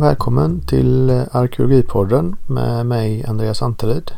[0.00, 4.10] och välkommen till eh, Arkeologipodden med mig Andreas Antelid.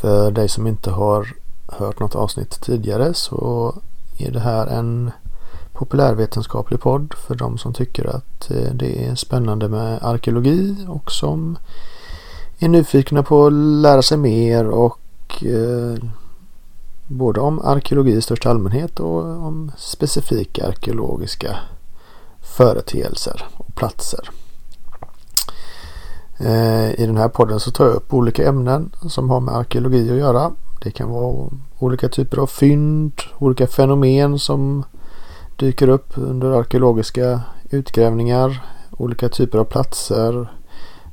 [0.00, 1.34] För dig som inte har
[1.66, 3.74] hört något avsnitt tidigare så
[4.18, 5.10] är det här en
[5.72, 11.58] populärvetenskaplig podd för de som tycker att eh, det är spännande med arkeologi och som
[12.58, 16.04] är nyfikna på att lära sig mer och eh,
[17.06, 21.56] både om arkeologi i största allmänhet och om specifika arkeologiska
[22.40, 24.30] företeelser platser.
[26.38, 30.10] Eh, I den här podden så tar jag upp olika ämnen som har med arkeologi
[30.10, 30.52] att göra.
[30.82, 34.84] Det kan vara olika typer av fynd, olika fenomen som
[35.56, 40.48] dyker upp under arkeologiska utgrävningar, olika typer av platser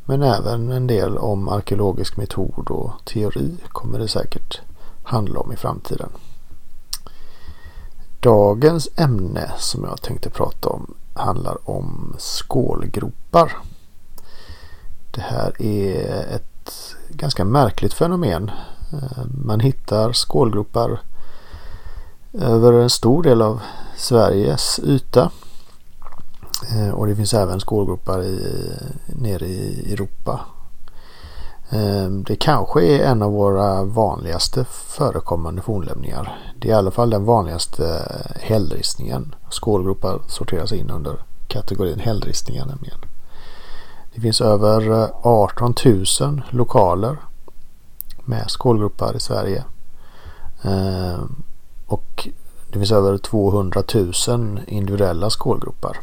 [0.09, 4.61] men även en del om arkeologisk metod och teori kommer det säkert
[5.03, 6.09] handla om i framtiden.
[8.19, 13.58] Dagens ämne som jag tänkte prata om handlar om skålgropar.
[15.12, 18.52] Det här är ett ganska märkligt fenomen.
[18.94, 21.02] Eh, man hittar skålgropar
[22.34, 23.62] över en stor del av
[23.97, 25.31] Sveriges yta.
[26.72, 28.40] Eh, och det finns även skålgropar i,
[29.06, 30.40] nere i Europa.
[31.70, 36.39] Ehm, det kanske är en av våra vanligaste förekommande fornlämningar.
[36.59, 39.36] Det är i alla fall den vanligaste eh, hällristningen.
[39.50, 43.00] Skålgropar sorteras in under kategorin hällristningar nämligen.
[44.16, 45.73] Det finns över eh, 18
[46.22, 47.17] 000 lokaler
[48.25, 49.64] med skålgropar i Sverige.
[50.64, 51.44] Ehm,
[51.88, 52.28] och
[52.72, 53.84] det finns över 200
[54.28, 55.97] 000 individuella skålgropar.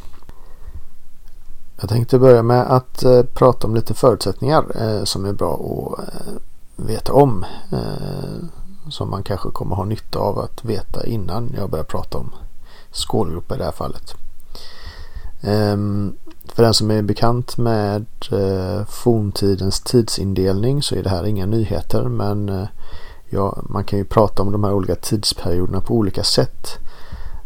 [1.81, 5.99] Jag tänkte börja med att eh, prata om lite förutsättningar eh, som är bra att
[5.99, 6.33] eh,
[6.75, 7.45] veta om.
[7.71, 8.47] Eh,
[8.89, 12.35] som man kanske kommer ha nytta av att veta innan jag börjar prata om
[12.91, 14.15] skålgropar i det här fallet.
[15.41, 16.15] Ehm,
[16.53, 22.03] för den som är bekant med eh, forntidens tidsindelning så är det här inga nyheter
[22.03, 22.67] men eh,
[23.29, 26.77] ja, man kan ju prata om de här olika tidsperioderna på olika sätt.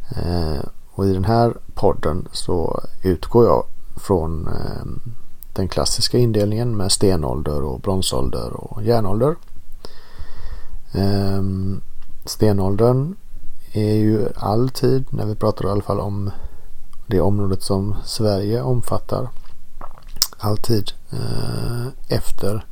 [0.10, 3.66] Eh, och i den här podden så utgår jag
[4.02, 5.12] från eh,
[5.54, 9.36] den klassiska indelningen med stenålder och bronsålder och järnålder.
[10.92, 11.42] Eh,
[12.26, 13.16] stenåldern
[13.72, 16.32] är ju alltid, när vi pratar i alla fall om
[17.08, 19.30] det området som Sverige omfattar,
[20.38, 22.66] alltid eh, efter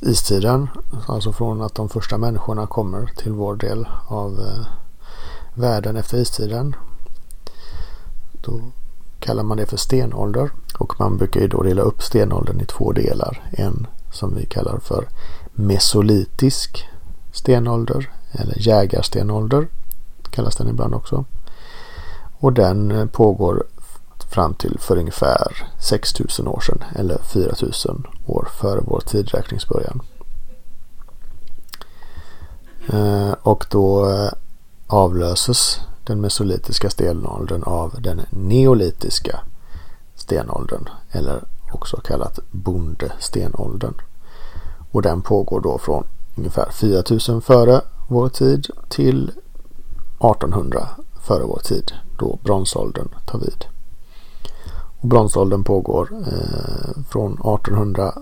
[0.00, 0.68] istiden.
[1.06, 4.66] Alltså från att de första människorna kommer till vår del av eh,
[5.54, 6.76] världen efter istiden.
[8.32, 8.60] Då
[9.24, 12.92] kallar man det för stenålder och man brukar ju då dela upp stenåldern i två
[12.92, 13.42] delar.
[13.52, 15.08] En som vi kallar för
[15.52, 16.88] mesolitisk
[17.32, 19.68] stenålder eller jägarstenålder
[20.30, 21.24] kallas den ibland också.
[22.38, 23.64] Och den eh, pågår
[24.30, 30.02] fram till för ungefär 6000 år sedan eller 4000 år före vår tidräkningsbörjan.
[32.92, 34.32] Eh, och då eh,
[34.86, 39.40] avlöses den mesolitiska stenåldern av den neolitiska
[40.14, 43.94] stenåldern eller också kallat bondestenåldern.
[44.90, 46.04] Och den pågår då från
[46.36, 49.32] ungefär 4000 före vår tid till
[50.18, 50.88] 1800
[51.20, 53.64] före vår tid då bronsåldern tar vid.
[55.00, 58.14] Och bronsåldern pågår eh, från 1800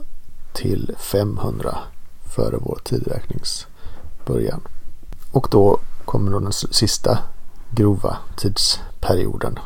[0.53, 1.79] till 500
[2.25, 3.67] före vår tidräknings
[4.27, 4.61] början.
[5.33, 7.19] Och då kommer då den sista
[7.75, 9.59] grova tidsperioden.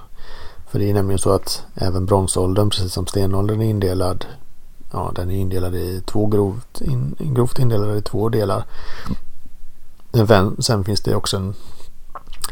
[0.66, 4.26] För det är nämligen så att även bronsåldern, precis som stenåldern, är indelad
[4.92, 8.64] Ja, den är indelad i två grovt, in, grovt indelad i två delar.
[10.12, 11.54] Men sen finns det också en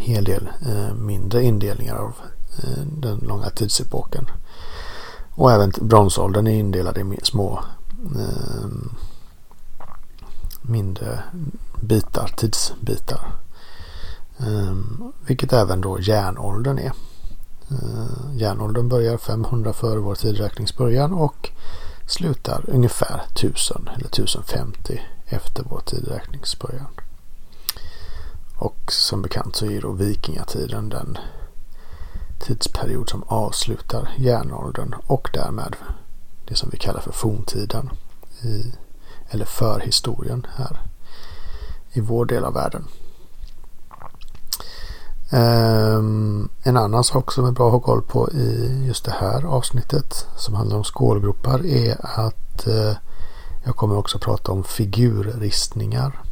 [0.00, 2.14] hel del eh, mindre indelningar av
[2.62, 4.30] eh, den långa tidsepoken.
[5.30, 7.64] Och även bronsåldern är indelad i små
[8.16, 8.68] eh,
[10.62, 11.22] mindre
[11.80, 13.32] bitar, tidsbitar.
[14.38, 16.92] Ehm, vilket även då järnåldern är.
[17.70, 21.50] Ehm, järnåldern börjar 500 före vår tidräkningsbörjan och
[22.06, 27.00] slutar ungefär 1000 eller 1050 efter vår tidräkningsbörjan.
[28.56, 31.18] Och som bekant så är då vikingatiden den
[32.46, 35.76] tidsperiod som avslutar järnåldern och därmed
[36.48, 37.90] det som vi kallar för forntiden.
[38.42, 38.72] I,
[39.30, 40.80] eller förhistorien här
[41.92, 42.84] i vår del av världen.
[45.32, 49.44] Um, en annan sak som är bra att ha koll på i just det här
[49.44, 52.92] avsnittet som handlar om skålgropar är att uh,
[53.64, 56.22] jag kommer också prata om figurristningar.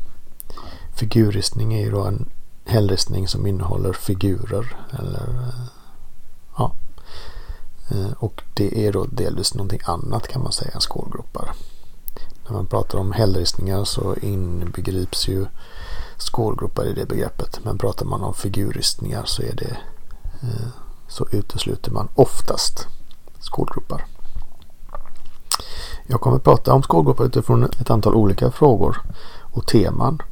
[0.94, 2.28] Figurristning är ju då en
[2.64, 5.66] hällristning som innehåller figurer eller uh,
[6.56, 6.72] ja,
[7.90, 11.52] eh, Och det är då delvis någonting annat kan man säga än skålgropar.
[12.44, 15.46] När man pratar om hällristningar så inbegrips ju
[16.26, 17.60] skålgropar i det begreppet.
[17.62, 19.76] Men pratar man om figurristningar så är det
[20.42, 20.68] eh,
[21.08, 22.86] så utesluter man oftast
[23.40, 24.04] skålgropar.
[26.06, 29.02] Jag kommer att prata om skålgropar utifrån ett antal olika frågor
[29.40, 30.22] och teman.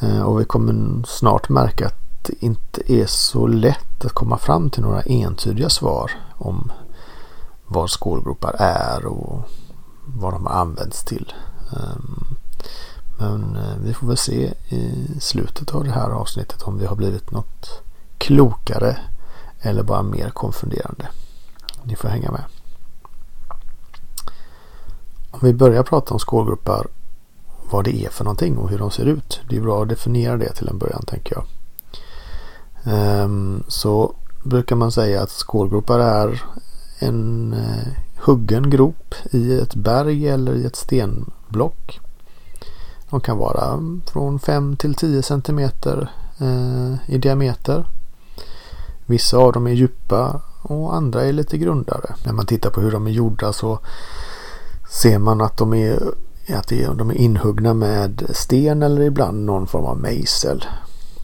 [0.00, 4.70] Eh, och vi kommer snart märka att det inte är så lätt att komma fram
[4.70, 6.72] till några entydiga svar om
[7.66, 9.48] vad skålgropar är och
[10.06, 11.32] vad de har använts till.
[11.72, 12.36] Ehm,
[13.22, 16.96] men eh, vi får väl se i slutet av det här avsnittet om vi har
[16.96, 17.82] blivit något
[18.18, 18.96] klokare
[19.60, 21.08] eller bara mer konfunderande.
[21.82, 22.44] Ni får hänga med.
[25.30, 26.86] Om vi börjar prata om skålgropar,
[27.70, 29.40] vad det är för någonting och hur de ser ut.
[29.48, 31.44] Det är bra att definiera det till en början tänker jag.
[32.84, 34.14] Ehm, så
[34.44, 36.42] brukar man säga att skålgropar är
[36.98, 42.00] en eh, huggen grop i ett berg eller i ett stenblock.
[43.12, 47.84] De kan vara från 5 till 10 centimeter eh, i diameter.
[49.06, 52.14] Vissa av dem är djupa och andra är lite grundare.
[52.24, 53.78] När man tittar på hur de är gjorda så
[54.90, 56.02] ser man att de är,
[56.48, 60.64] att de är inhuggna med sten eller ibland någon form av mejsel.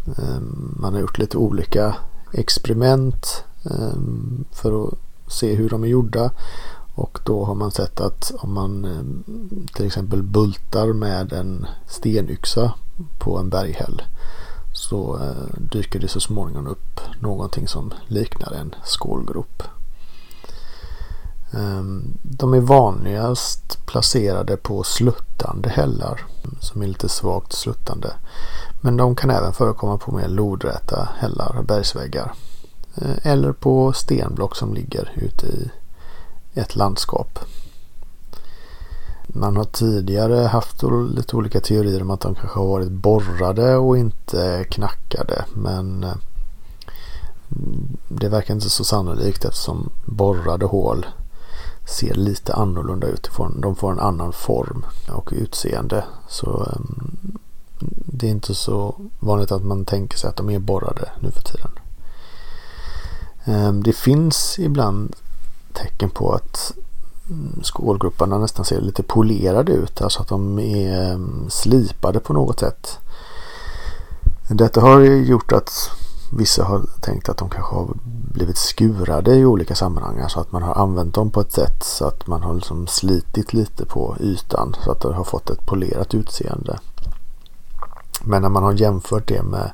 [0.06, 1.96] Ehm, man har gjort lite olika
[2.32, 4.94] experiment ehm, för att
[5.32, 6.31] se hur de är gjorda.
[6.99, 9.33] Och då har man sett att om man eh,
[9.75, 12.75] till exempel bultar med en stenyxa
[13.19, 14.03] på en berghäll
[14.73, 19.62] så eh, dyker det så småningom upp någonting som liknar en skålgrop.
[21.53, 26.27] Ehm, de är vanligast placerade på sluttande hällar
[26.61, 28.12] som är lite svagt sluttande.
[28.81, 32.33] Men de kan även förekomma på mer lodräta hällar och bergsväggar.
[32.95, 35.71] Eh, eller på stenblock som ligger ute i
[36.55, 37.39] ett landskap.
[39.29, 43.99] Man har tidigare haft lite olika teorier om att de kanske har varit borrade och
[43.99, 45.45] inte knackade.
[45.55, 46.17] Men eh,
[48.09, 51.06] det verkar inte så sannolikt eftersom borrade hål
[51.89, 53.31] ser lite annorlunda ut.
[53.56, 56.05] De får en annan form och utseende.
[56.29, 56.81] Så eh,
[58.06, 61.43] det är inte så vanligt att man tänker sig att de är borrade nu för
[61.43, 61.71] tiden.
[63.45, 65.17] Eh, det finns ibland
[65.82, 66.72] tecken på att
[67.30, 70.02] mm, skålgroparna nästan ser lite polerade ut.
[70.02, 72.98] Alltså att de är mm, slipade på något sätt.
[74.48, 75.90] Detta har gjort att
[76.32, 77.88] vissa har tänkt att de kanske har
[78.32, 80.20] blivit skurade i olika sammanhang.
[80.20, 83.52] Alltså att man har använt dem på ett sätt så att man har liksom slitit
[83.52, 86.78] lite på ytan så att det har fått ett polerat utseende.
[88.22, 89.70] Men när man har jämfört det med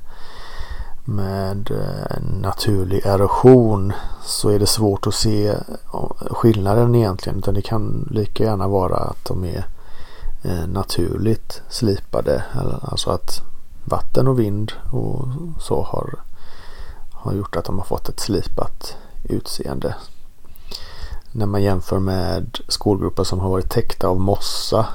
[1.05, 3.93] med eh, naturlig erosion
[4.23, 5.55] så är det svårt att se
[6.31, 7.39] skillnaden egentligen.
[7.39, 9.67] Utan det kan lika gärna vara att de är
[10.43, 12.45] eh, naturligt slipade.
[12.83, 13.43] Alltså att
[13.85, 15.27] vatten och vind och
[15.61, 16.15] så har,
[17.13, 19.95] har gjort att de har fått ett slipat utseende.
[21.33, 24.87] När man jämför med skolgrupper som har varit täckta av mossa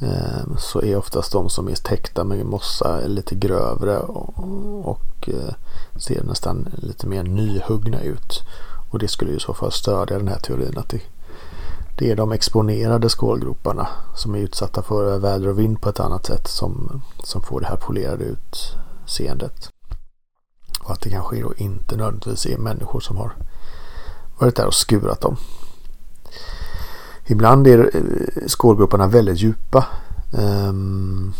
[0.00, 3.98] Ehm, så är oftast de som är täckta med mossa lite grövre
[4.82, 5.54] och eh,
[5.96, 8.42] ser nästan lite mer nyhuggna ut.
[8.90, 11.00] Och det skulle i så fall stödja den här teorin att det,
[11.98, 16.26] det är de exponerade skålgroparna som är utsatta för väder och vind på ett annat
[16.26, 19.70] sätt som, som får det här polerade utseendet.
[20.80, 23.32] Och att det kanske då inte nödvändigtvis är människor som har
[24.38, 25.36] varit där och skurat dem.
[27.30, 29.86] Ibland är eh, skålgroparna väldigt djupa.
[30.32, 31.32] Ehm,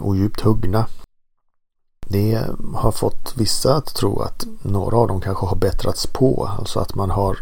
[0.00, 0.86] och djupt huggna.
[2.06, 6.50] Det har fått vissa att tro att några av dem kanske har bättrats på.
[6.58, 7.38] Alltså att man har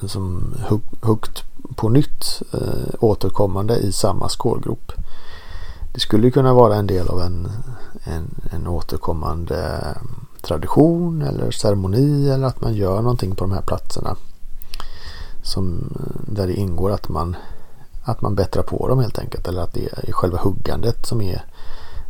[0.00, 0.54] liksom, som
[1.00, 1.42] huggt
[1.76, 4.92] på nytt eh, återkommande i samma skålgrop.
[5.94, 7.48] Det skulle kunna vara en del av en,
[8.04, 9.84] en, en återkommande
[10.42, 14.16] tradition eller ceremoni eller att man gör någonting på de här platserna
[15.46, 17.36] som, eh, där det ingår att man,
[18.04, 19.48] att man bättrar på dem helt enkelt.
[19.48, 21.44] Eller att det är själva huggandet som är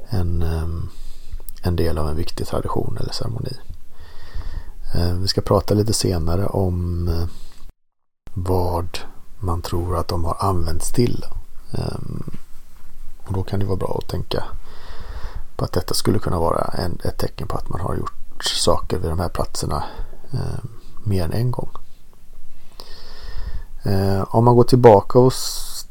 [0.08, 0.88] en, ehm,
[1.62, 3.56] en del av en viktig tradition eller ceremoni.
[4.94, 7.26] Eh, vi ska prata lite senare om eh,
[8.34, 8.98] vad
[9.38, 11.24] man tror att de har använts till.
[11.72, 12.30] Ehm,
[13.26, 14.44] och då kan det vara bra att tänka
[15.56, 18.98] på att detta skulle kunna vara en, ett tecken på att man har gjort saker
[18.98, 19.84] vid de här platserna
[20.32, 20.68] ehm,
[21.04, 21.70] mer än en gång.
[23.86, 25.32] Eh, om man går tillbaka och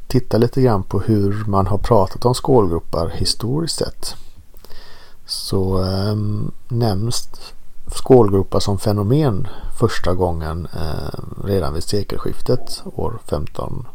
[0.08, 4.16] tittar lite grann på hur man har pratat om skålgropar historiskt sett.
[5.26, 6.16] Så eh,
[6.68, 7.30] nämns
[7.88, 9.48] skålgropar som fenomen
[9.80, 13.88] första gången eh, redan vid sekelskiftet år 15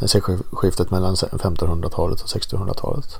[0.00, 3.18] eh, sekelskiftet mellan 1500-talet och 1600-talet.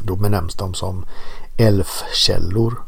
[0.00, 1.04] Då benämns de som
[1.58, 2.82] elfkällor.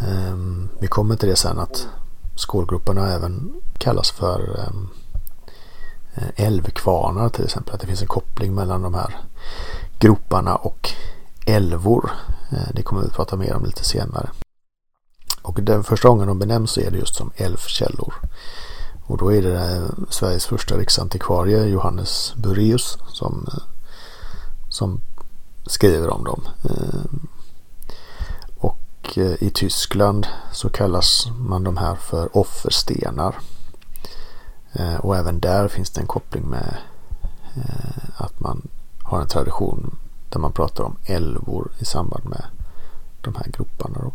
[0.00, 0.36] Eh,
[0.78, 1.88] vi kommer till det sen att
[2.36, 4.99] skålgroparna även kallas för eh,
[6.14, 7.74] Eh, älvkvarnar till exempel.
[7.74, 9.16] Att det finns en koppling mellan de här
[9.98, 10.90] groparna och
[11.46, 12.10] älvor.
[12.52, 14.30] Eh, det kommer vi att prata mer om lite senare.
[15.42, 18.14] Och den första gången de benämns så är det just som älvkällor.
[19.06, 23.48] Och då är det eh, Sveriges första riksantikvarie Johannes Bureus som,
[24.68, 25.00] som
[25.66, 26.48] skriver om dem.
[28.56, 33.34] Och i Tyskland så kallas man de här för offerstenar.
[34.72, 36.76] Eh, och även där finns det en koppling med
[37.56, 38.68] eh, att man
[39.02, 39.96] har en tradition
[40.28, 42.44] där man pratar om älvor i samband med
[43.20, 44.10] de här groparna.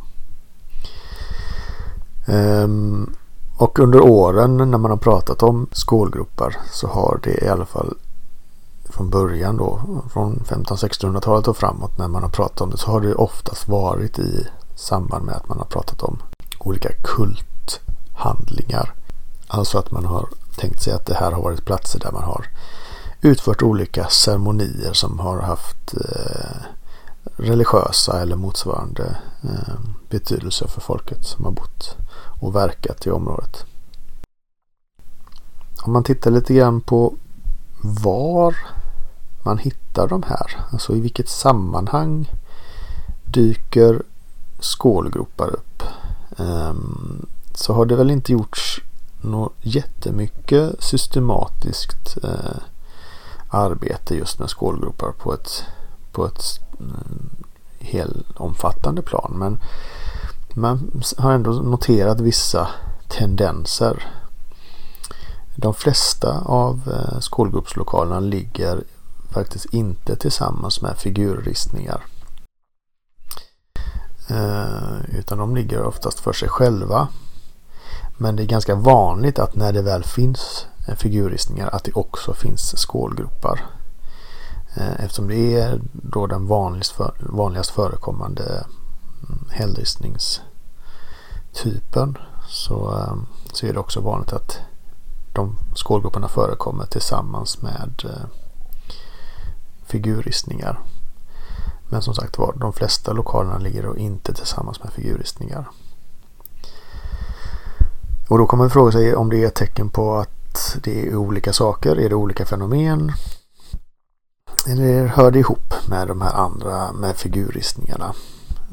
[2.25, 3.15] Ehm,
[3.57, 7.97] och under åren när man har pratat om skålgropar så har det i alla fall
[8.89, 9.79] från början då
[10.13, 14.19] från 1500-1600-talet och framåt när man har pratat om det så har det oftast varit
[14.19, 16.17] i samband med att man har pratat om
[16.59, 18.93] olika kulthandlingar.
[19.47, 22.47] Alltså att man har tänkt sig att det här har varit platser där man har
[23.21, 26.62] utfört olika ceremonier som har haft eh,
[27.38, 29.75] religiösa eller motsvarande eh,
[30.09, 31.97] betydelse för folket som har bott
[32.41, 33.65] och verkat i området.
[35.81, 37.13] Om man tittar lite grann på
[37.81, 38.55] var
[39.43, 42.31] man hittar de här, alltså i vilket sammanhang
[43.25, 44.03] dyker
[44.59, 45.83] skålgropar upp.
[46.38, 46.74] Eh,
[47.53, 48.81] så har det väl inte gjorts
[49.25, 52.62] något jättemycket systematiskt eh,
[53.50, 55.63] arbete just med skålgropar på ett,
[56.12, 59.34] på ett eh, helt omfattande plan.
[59.36, 59.60] Men
[60.53, 62.70] man har ändå noterat vissa
[63.08, 64.03] tendenser.
[65.55, 68.84] De flesta av eh, skolgruppslokalerna skålgruppslokalerna ligger
[69.29, 72.05] faktiskt inte tillsammans med figurristningar.
[74.27, 77.08] Eh, utan de ligger oftast för sig själva.
[78.17, 82.77] Men det är ganska vanligt att när det väl finns figurristningar att det också finns
[82.77, 83.65] skålgropar.
[84.75, 88.65] Eh, eftersom det är då den vanligast, för, vanligast förekommande
[89.29, 92.17] mm, hällristningstypen
[92.48, 94.60] så, ehm, så är det också vanligt att
[95.34, 98.25] de skålgroparna förekommer tillsammans med eh,
[99.86, 100.79] figurristningar.
[101.89, 105.69] Men som sagt var, de flesta lokalerna ligger då inte tillsammans med figurristningar.
[108.27, 111.15] Och då kommer man fråga sig om det är ett tecken på att det är
[111.15, 111.96] olika saker?
[111.96, 113.12] Är det olika fenomen?
[114.67, 118.13] Eller hör det ihop med de här andra med figurristningarna?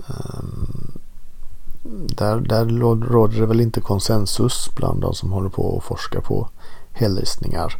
[0.08, 0.98] Ehm,
[2.16, 2.64] där, där
[3.08, 6.48] råder det väl inte konsensus bland de som håller på och forskar på
[6.92, 7.76] hällristningar.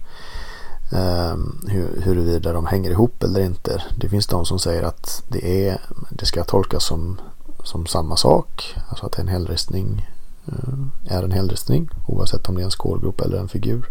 [0.92, 3.82] Ehm, Hur, huruvida de hänger ihop eller inte.
[3.96, 7.20] Det finns de som säger att det, är, det ska tolkas som,
[7.64, 8.74] som samma sak.
[8.88, 10.08] Alltså att en hällristning
[10.46, 13.88] Eh, är en hällristning oavsett om det är en skålgrop eller en figur.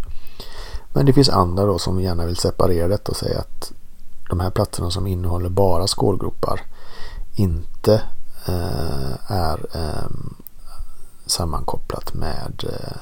[0.94, 3.72] Men det finns andra då som gärna vill separera detta och säga att
[4.30, 6.62] de här platserna som innehåller bara skålgropar
[7.36, 7.94] inte
[8.46, 10.10] eh, är eh,
[11.26, 13.02] sammankopplat med eh,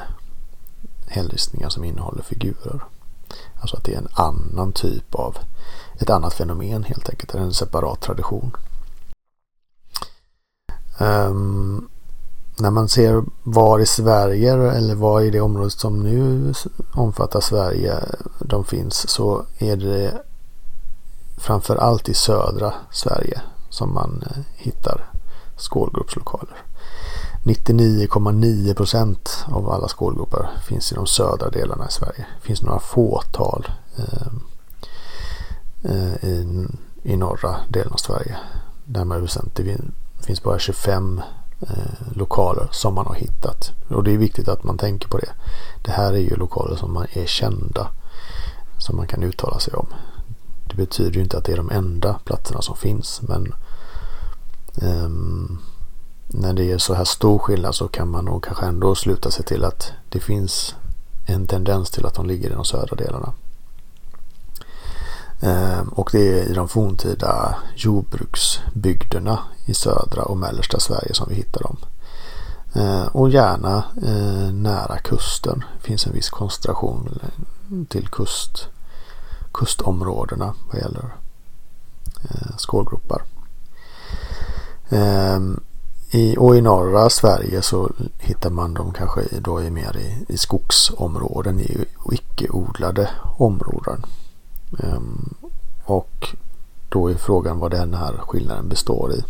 [1.07, 2.83] hällristningar som innehåller figurer.
[3.61, 5.37] Alltså att det är en annan typ av
[5.99, 8.55] ett annat fenomen helt enkelt, en separat tradition.
[10.99, 11.89] Um,
[12.59, 16.53] när man ser var i Sverige eller var i det området som nu
[16.93, 17.95] omfattar Sverige
[18.39, 20.21] de finns så är det
[21.37, 25.09] framför allt i södra Sverige som man eh, hittar
[25.57, 26.63] skålgruppslokaler.
[27.43, 32.25] 99,9 procent av alla skålgropar finns i de södra delarna i Sverige.
[32.41, 34.27] Det finns några fåtal eh,
[35.83, 36.67] eh i,
[37.03, 38.37] i norra delen av Sverige.
[38.85, 39.77] Närmare bestämt det
[40.21, 41.21] finns bara 25
[41.61, 43.71] eh, lokaler som man har hittat.
[43.87, 45.29] Och det är viktigt att man tänker på det.
[45.81, 47.87] Det här är ju lokaler som man är kända.
[48.77, 49.87] Som man kan uttala sig om.
[50.67, 53.21] Det betyder ju inte att det är de enda platserna som finns.
[53.21, 53.53] Men
[54.81, 55.09] eh,
[56.27, 59.45] när det är så här stor skillnad så kan man nog kanske ändå sluta sig
[59.45, 60.75] till att det finns
[61.25, 63.33] en tendens till att de ligger i de södra delarna.
[65.41, 71.35] Ehm, och det är i de forntida jordbruksbygderna i södra och mellersta Sverige som vi
[71.35, 71.77] hittar dem.
[72.73, 75.63] Ehm, och gärna eh, nära kusten.
[75.81, 77.19] Det finns en viss koncentration
[77.89, 78.67] till kust,
[79.53, 81.15] kustområdena vad gäller
[82.23, 83.23] eh, skålgropar.
[84.89, 85.59] Ehm,
[86.11, 90.37] I, och i norra Sverige så hittar man dem kanske då i mer i, i
[90.37, 94.05] skogsområden, i icke-odlade områden.
[94.79, 95.33] Ehm,
[95.85, 96.35] och
[96.89, 99.23] då är frågan vad den här skillnaden består i.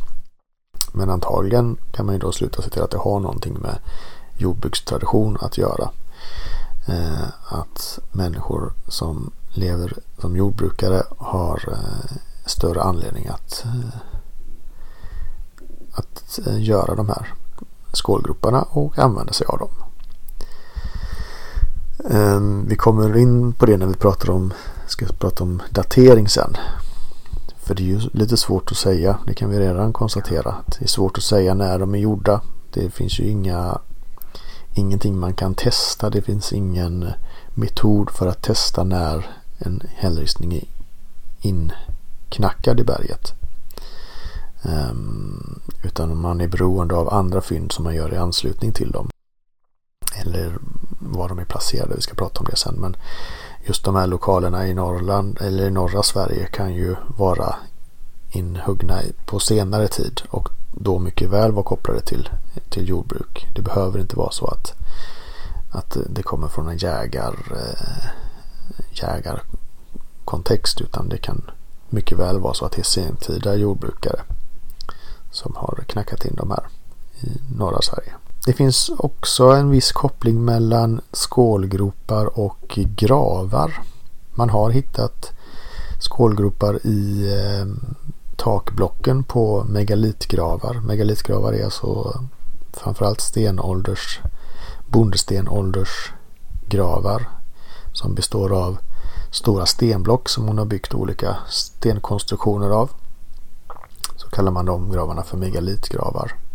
[0.94, 3.80] Men antagligen kan man ju då sluta sig till att det har någonting med
[4.38, 5.90] jordbrukstradition att göra.
[6.88, 14.00] Ehm, att människor som lever som jordbrukare har eh, större anledning att, eh,
[15.94, 17.34] att eh, göra de här
[17.94, 19.70] skålgroparna och använda sig av dem.
[22.10, 24.54] Ehm, vi kommer in på det när vi pratar om,
[24.92, 26.58] ska prata om datering sen.
[27.60, 29.18] För det är ju lite svårt att säga.
[29.28, 30.56] Det kan vi redan konstatera.
[30.66, 32.42] Det är svårt att säga när de är gjorda.
[32.74, 33.80] Det finns ju inga
[34.74, 36.10] ingenting man kan testa.
[36.10, 37.12] Det finns ingen
[37.54, 40.64] metod för att testa när en hällristning är
[41.42, 43.34] inknackad i berget.
[44.62, 49.10] Um, utan man är beroende av andra fynd som man gör i anslutning till dem.
[50.16, 50.58] Eller
[51.00, 51.96] var de är placerade.
[51.96, 52.76] Vi ska prata om det sen.
[52.76, 52.96] Men
[53.64, 57.56] just de här lokalerna i Norrland eller i norra Sverige kan ju vara
[58.32, 62.30] inhuggna på senare tid och då mycket väl vara kopplade till,
[62.70, 63.48] till jordbruk.
[63.56, 64.74] Det behöver inte vara så att,
[65.72, 68.10] att det kommer från en jägar, eh,
[68.92, 71.52] jägarkontext utan det kan
[71.90, 74.22] mycket väl vara så att det är sentida jordbrukare
[75.32, 76.68] som har knackat in de här
[77.22, 78.14] i norra Sverige.
[78.50, 83.82] Det finns också en viss koppling mellan skålgropar och gravar.
[84.32, 85.32] Man har hittat
[86.00, 87.66] skålgropar i eh,
[88.36, 90.74] takblocken på megalitgravar.
[90.74, 92.20] Megalitgravar är alltså
[92.74, 94.20] framförallt stenålders,
[94.88, 97.30] bondestenåldersgravar
[97.94, 98.78] som består av
[99.32, 102.90] stora stenblock som hon har byggt olika stenkonstruktioner av.
[104.16, 106.49] Så kallar man de gravarna för megalitgravar.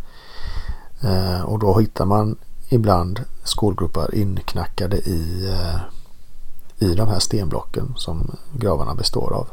[1.04, 2.36] Eh, och då hittar man
[2.68, 5.80] ibland skolgrupper inknackade i, eh,
[6.88, 9.48] i de här stenblocken som gravarna består av.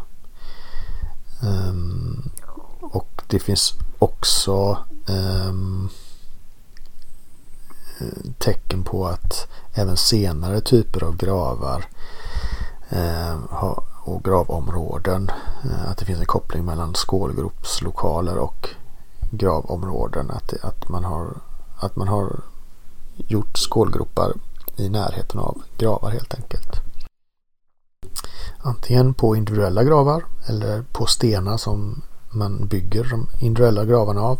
[1.43, 2.29] Ehm,
[2.81, 5.89] och det finns också ehm,
[8.37, 11.85] tecken på att även senare typer av gravar
[12.89, 13.39] eh,
[14.03, 15.31] och gravområden
[15.63, 18.69] eh, att det finns en koppling mellan skålgropslokaler och
[19.31, 20.31] gravområden.
[20.31, 21.27] Att, att, man har,
[21.75, 22.39] att man har
[23.15, 24.33] gjort skålgropar
[24.75, 26.81] i närheten av gravar helt enkelt.
[28.57, 34.39] Antingen på individuella gravar eller på stenar som man bygger de individuella gravarna av.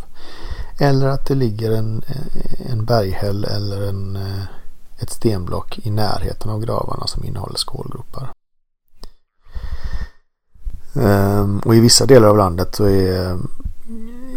[0.78, 2.02] Eller att det ligger en,
[2.70, 4.18] en berghäll eller en,
[4.98, 8.32] ett stenblock i närheten av gravarna som innehåller skålgropar.
[10.94, 13.38] Ehm, och i vissa delar av landet så är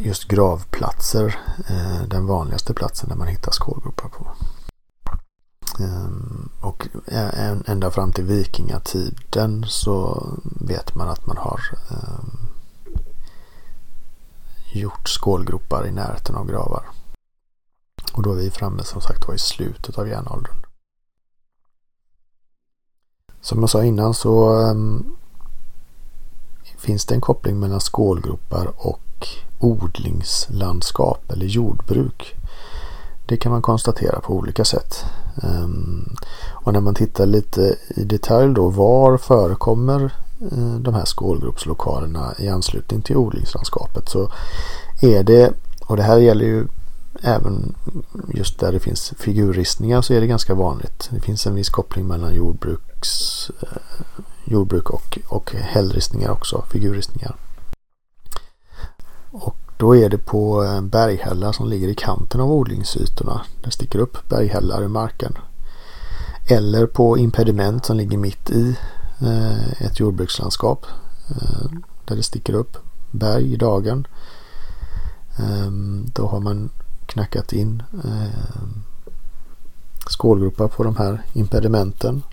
[0.06, 1.40] just gravplatser
[1.70, 4.28] eh, den vanligaste platsen där man hittar skålgropar på.
[5.80, 6.88] Ehm, och
[7.66, 10.28] ända fram till vikingatiden så
[10.62, 12.50] vet man att man har ehm,
[14.74, 16.86] gjort skålgropar i närheten av gravar.
[18.14, 20.66] Och då är vi framme som sagt var i slutet av järnåldern.
[23.42, 25.16] Som jag sa innan så ehm,
[26.78, 32.36] finns det en koppling mellan skålgropar och odlingslandskap eller jordbruk.
[33.26, 35.06] Det kan man konstatera på olika sätt.
[35.44, 36.16] Ehm,
[36.52, 40.14] och när man tittar lite i detalj då var förekommer
[40.52, 44.32] eh, de här skålgropslokalerna i anslutning till odlingslandskapet så
[45.02, 45.54] är det,
[45.86, 46.68] och det här gäller ju
[47.22, 47.76] även
[48.34, 51.10] just där det finns figurristningar så är det ganska vanligt.
[51.12, 54.14] Det finns en viss koppling mellan jordbruks, eh,
[54.46, 57.36] jordbruk och, och hällristningar också, figurristningar.
[59.38, 63.42] Och då är det på eh, berghällar som ligger i kanten av odlingsytorna.
[63.64, 65.38] Det sticker upp berghällar i marken.
[66.48, 68.76] Eller på impediment som ligger mitt i
[69.22, 70.86] eh, ett jordbrukslandskap.
[71.30, 71.70] Eh,
[72.06, 72.78] där det sticker upp
[73.12, 74.08] berg i dagen.
[75.38, 76.70] Ehm, då har man
[77.06, 77.84] knackat in
[80.08, 82.24] skålgropar på de här impedimenten.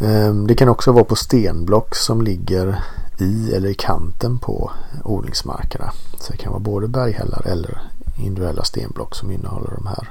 [0.00, 2.84] Ehm, det kan också vara på stenblock som ligger
[3.18, 4.70] i eller i kanten på
[5.04, 5.92] odlingsmarkerna.
[6.20, 7.80] Så det kan vara både berghällar eller
[8.16, 10.10] individuella stenblock som innehåller de här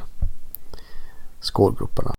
[1.39, 2.13] skålgroparna.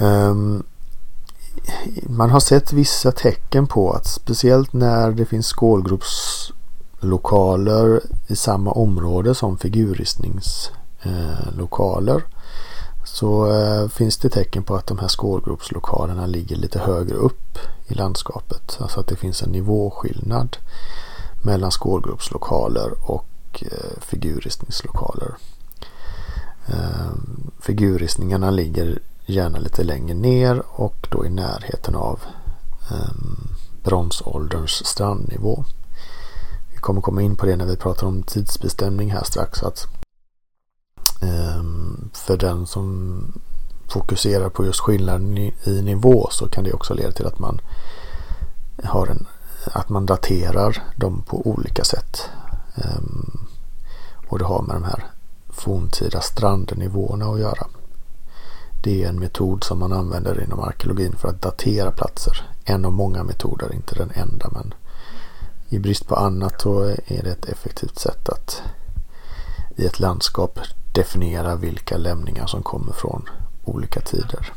[0.00, 0.62] Um,
[2.02, 9.34] man har sett vissa tecken på att speciellt när det finns skålgropslokaler i samma område
[9.34, 12.22] som figurristningslokaler eh,
[13.12, 17.94] så eh, finns det tecken på att de här skålgropslokalerna ligger lite högre upp i
[17.94, 18.78] landskapet.
[18.80, 20.56] Alltså att det finns en nivåskillnad
[21.42, 25.34] mellan skålgropslokaler och eh, figurristningslokaler.
[26.66, 27.12] Eh,
[27.60, 32.20] figurristningarna ligger gärna lite längre ner och då i närheten av
[32.90, 33.12] eh,
[33.84, 35.64] bronsålderns strandnivå.
[36.72, 39.62] Vi kommer komma in på det när vi pratar om tidsbestämning här strax.
[39.62, 39.86] Att,
[41.22, 43.40] Ehm, för den som
[43.88, 47.60] fokuserar på just skillnaden i nivå så kan det också leda till att man
[48.84, 49.26] har en
[49.64, 52.30] att man daterar dem på olika sätt.
[52.74, 53.46] Ehm,
[54.28, 55.04] och det har med de här
[55.48, 57.66] forntida strandnivåerna att göra.
[58.82, 62.50] Det är en metod som man använder inom arkeologin för att datera platser.
[62.64, 64.74] En av många metoder, inte den enda men
[65.68, 68.62] i brist på annat så är det ett effektivt sätt att
[69.76, 70.58] i ett landskap
[70.92, 73.28] definiera vilka lämningar som kommer från
[73.64, 74.52] olika tider.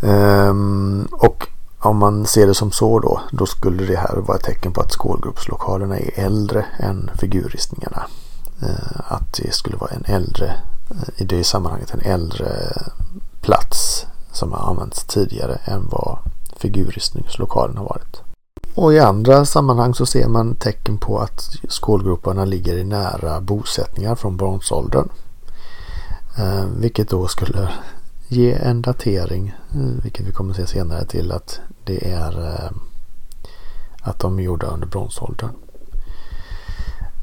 [0.00, 1.48] Um, och
[1.78, 4.80] om man ser det som så då, då skulle det här vara ett tecken på
[4.80, 8.06] att skålgruppslokalerna är äldre än figurristningarna.
[8.62, 10.54] Uh, ehm, att det skulle vara en äldre,
[11.16, 12.48] i det sammanhanget en äldre
[13.40, 16.18] plats som har använts tidigare än vad
[16.56, 18.22] figurristningslokalen har varit.
[18.80, 24.14] Och i andra sammanhang så ser man tecken på att skålgroparna ligger i nära bosättningar
[24.14, 25.08] från bronsåldern.
[26.38, 27.68] Eh, vilket då skulle
[28.28, 32.70] ge en datering, eh, vilket vi kommer att se senare till att det är eh,
[34.02, 35.50] att de är gjorda under bronsåldern.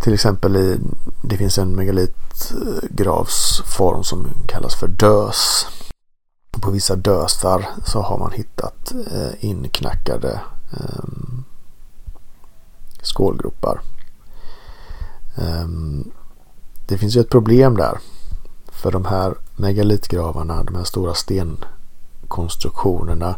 [0.01, 0.81] Till exempel i,
[1.23, 5.67] det finns en megalitgravsform som kallas för dös.
[6.51, 10.41] På vissa dösar så har man hittat eh, inknackade
[10.73, 11.05] eh,
[13.03, 13.81] skålgropar.
[15.37, 15.69] Eh,
[16.87, 17.99] det finns ju ett problem där.
[18.73, 23.35] För de här megalitgravarna, de här stora stenkonstruktionerna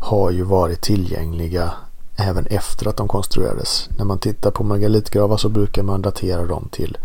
[0.00, 1.72] har ju varit tillgängliga
[2.16, 3.88] även efter att de konstruerades.
[3.98, 6.98] När man tittar på megalitgravar så brukar man datera dem till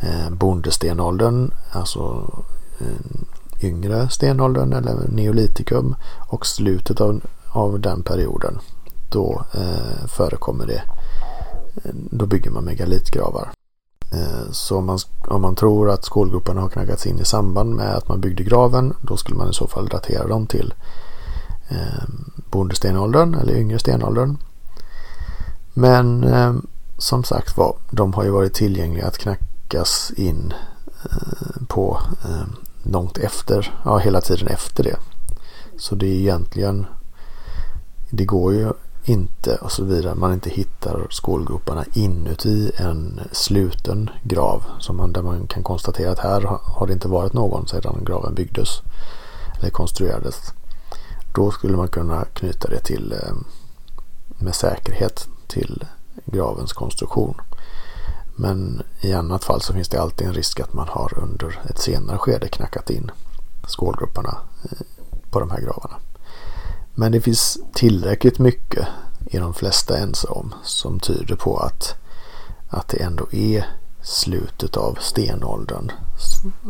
[0.00, 2.30] eh, bondestenåldern, alltså
[2.80, 2.86] eh,
[3.68, 5.96] yngre stenåldern eller neolitikum
[6.28, 8.58] och slutet av, av den perioden.
[9.10, 10.82] Då eh, förekommer det,
[11.84, 13.53] eh, då bygger man megalitgravar.
[14.14, 14.98] Eh, så om man,
[15.28, 18.94] om man tror att skålgroparna har knackats in i samband med att man byggde graven
[19.00, 20.74] då skulle man i så fall datera dem till
[21.68, 22.04] eh,
[22.50, 24.36] bondestenåldern eller yngre stenåldern.
[25.74, 26.54] Men eh,
[26.98, 30.54] som sagt var, de har ju varit tillgängliga att knackas in
[31.04, 32.46] eh, på eh,
[32.82, 34.96] långt efter, ja hela tiden efter det.
[35.78, 36.86] Så det är egentligen,
[38.10, 38.72] det går ju
[39.04, 40.14] inte och så vidare.
[40.14, 44.64] Man inte hittar skålgroparna inuti en sluten grav.
[44.78, 48.34] Som man, där man kan konstatera att här har det inte varit någon sedan graven
[48.34, 48.68] byggdes.
[49.58, 50.52] Eller konstruerades.
[51.34, 53.34] Då skulle man kunna knyta det till eh,
[54.38, 55.84] med säkerhet till
[56.24, 57.34] gravens konstruktion.
[58.36, 61.78] Men i annat fall så finns det alltid en risk att man har under ett
[61.78, 63.10] senare skede knackat in
[63.66, 64.78] skålgroparna eh,
[65.30, 65.96] på de här gravarna.
[66.94, 68.88] Men det finns tillräckligt mycket
[69.30, 71.94] är de flesta ense om som tyder på att,
[72.68, 73.66] att det ändå är
[74.02, 75.92] slutet av stenåldern,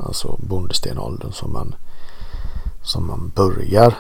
[0.03, 1.75] alltså bondestenåldern som man,
[2.83, 3.99] som man börjar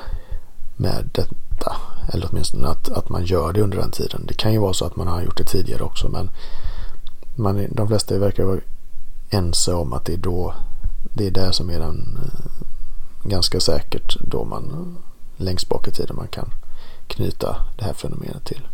[0.77, 1.77] med detta.
[2.13, 4.27] Eller åtminstone att, att man gör det under den tiden.
[4.29, 6.31] Det kan ju vara så att man har gjort det tidigare också men
[7.37, 8.61] man, de flesta verkar vara
[9.31, 10.55] ense om att det är då
[11.13, 14.97] det är där som är den eh, ganska säkert då man
[15.37, 16.51] längst bak i tiden man kan
[17.07, 18.69] knyta det här fenomenet till.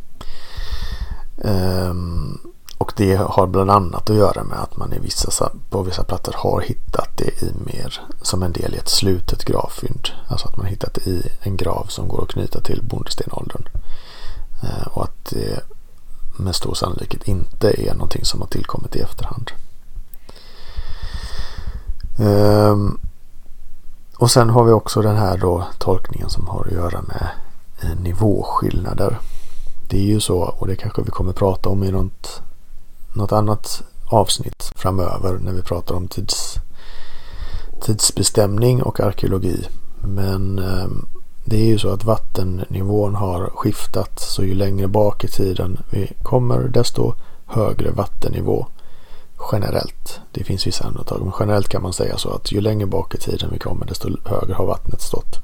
[1.36, 2.38] Um,
[2.78, 6.34] och det har bland annat att göra med att man i vissa, på vissa plattor
[6.36, 10.08] har hittat det i mer som en del i ett slutet gravfynd.
[10.28, 13.68] Alltså att man hittat det i en grav som går att knyta till bondestenåldern.
[14.64, 15.60] Uh, ehm, och att det
[16.36, 19.50] med stor sannolikhet inte är någonting som har tillkommit i efterhand.
[22.18, 23.00] Um,
[24.20, 27.28] och sen har vi också den här då tolkningen som har att göra med
[27.82, 29.18] eh, nivåskillnader.
[29.88, 32.42] Det är ju så och det kanske vi kommer prata om i något,
[33.14, 36.54] något annat avsnitt framöver när vi pratar om tids,
[37.80, 39.66] tidsbestämning och arkeologi.
[40.04, 40.88] Men eh,
[41.44, 46.12] det är ju så att vattennivån har skiftat så ju längre bak i tiden vi
[46.22, 47.14] kommer desto
[47.46, 48.66] högre vattennivå
[49.52, 50.20] generellt.
[50.32, 53.18] Det finns vissa undantag men generellt kan man säga så att ju längre bak i
[53.18, 55.38] tiden vi kommer desto högre har vattnet stått.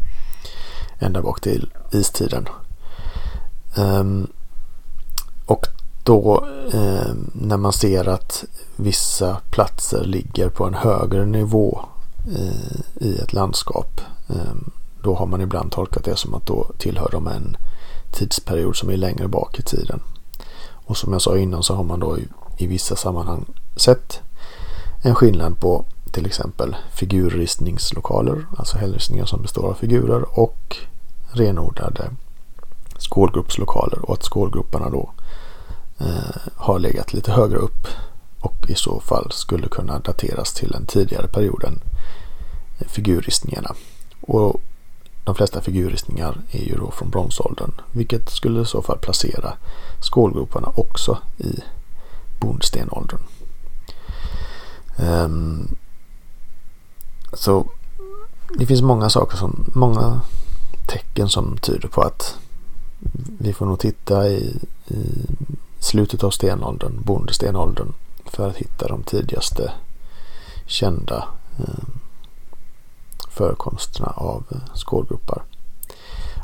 [0.99, 2.49] Ända bak till istiden.
[3.79, 4.27] Um,
[5.47, 5.67] och
[6.03, 8.45] då eh, när man ser att
[8.77, 11.81] vissa platser ligger på en högre nivå
[12.37, 14.01] eh, i ett landskap.
[14.29, 14.55] Eh,
[15.03, 17.57] då har man ibland tolkat det som att då tillhör de en
[18.13, 20.01] tidsperiod som är längre bak i tiden.
[20.87, 22.29] Och som jag sa innan så har man då i,
[22.59, 23.45] i vissa sammanhang
[23.77, 24.21] sett
[25.03, 30.77] en skillnad på till exempel figurristningslokaler, alltså hällristningar som består av figurer och
[31.33, 32.11] renodlade
[32.99, 35.11] skålgruppslokaler och att skålgrupperna då
[35.99, 37.89] eh, har legat lite högre upp
[38.41, 41.81] och i så fall skulle kunna dateras till en tidigare period än
[42.79, 43.75] eh, figurristningarna.
[44.21, 44.61] Och
[45.25, 49.53] de flesta figurristningar är ju då från bronsåldern vilket skulle i så fall placera
[50.01, 51.63] skålgroparna också i
[52.41, 53.21] bondstenåldern.
[54.97, 55.77] Um,
[57.33, 57.67] så
[58.59, 60.21] det finns många saker som, många
[60.87, 62.39] tecken som tyder på att
[63.39, 65.27] vi får nog titta i, i
[65.79, 67.93] slutet av stenåldern, bondestenåldern,
[68.25, 69.73] för att hitta de tidigaste
[70.67, 71.29] kända
[71.59, 71.85] eh,
[73.29, 75.43] förekomsterna av eh, skålgropar.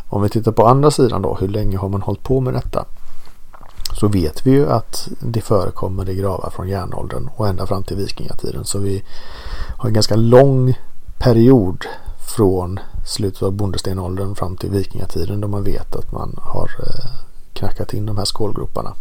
[0.09, 2.85] Om vi tittar på andra sidan då, hur länge har man hållit på med detta?
[3.93, 7.97] Så vet vi ju att det förekommer i gravar från järnåldern och ända fram till
[7.97, 8.65] vikingatiden.
[8.65, 9.05] Så vi
[9.79, 10.79] har en ganska lång
[11.19, 11.87] period
[12.37, 17.11] från slutet av bondestenåldern fram till vikingatiden då man vet att man har eh,
[17.53, 18.95] knackat in de här skålgroparna.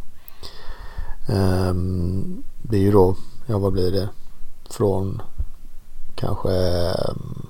[1.28, 4.10] Ehm, det är ju då, ja vad blir det,
[4.70, 5.22] från
[6.16, 7.48] kanske ehm,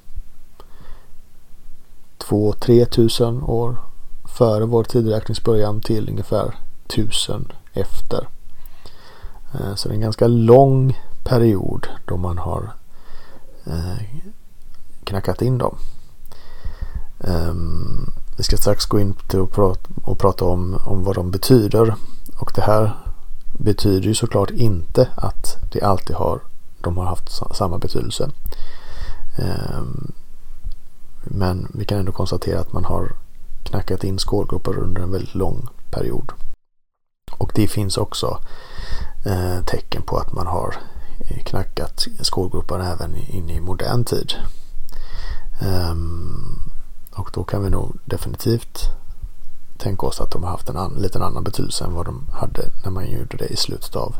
[2.19, 3.77] 2-3 tusen år
[4.37, 6.55] före vår tideräkningsbörjan till ungefär
[6.97, 8.27] 1000 efter.
[9.53, 12.73] Eh, så det är en ganska lång period då man har
[13.65, 14.01] eh,
[15.03, 15.77] knackat in dem.
[17.19, 19.15] Ehm, vi ska strax gå in
[20.03, 21.95] och prata, om, om vad de betyder.
[22.37, 22.97] Och det här
[23.59, 26.39] betyder ju såklart inte att det alltid har,
[26.81, 28.31] de har haft samma betydelse.
[29.37, 30.11] Ehm,
[31.23, 33.11] men vi kan ändå konstatera att man har
[33.63, 36.31] knackat in skålgropar under en väldigt lång period.
[37.31, 38.39] Och det finns också
[39.25, 40.75] eh, tecken på att man har
[41.19, 44.33] eh, knackat skolgropar även in i modern tid.
[45.61, 46.59] Um,
[47.15, 48.89] och då kan vi nog definitivt
[49.77, 52.69] tänka oss att de har haft en an, liten annan betydelse än vad de hade
[52.83, 54.15] när man gjorde det i slutet av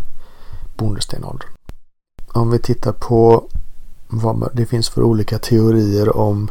[0.78, 1.50] bondestenåldern.
[2.34, 3.44] Om vi tittar på
[4.08, 6.50] vad det finns för olika teorier om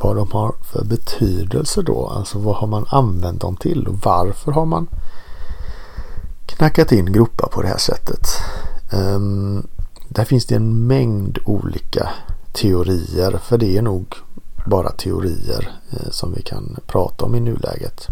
[0.00, 2.06] vad de har för betydelse då.
[2.06, 4.86] Alltså vad har man använt dem till och varför har man
[6.48, 8.28] knackat in gropar på det här sättet.
[8.92, 9.66] Um,
[10.08, 12.08] där finns det en mängd olika
[12.52, 14.14] teorier för det är nog
[14.66, 18.06] bara teorier eh, som vi kan prata om i nuläget.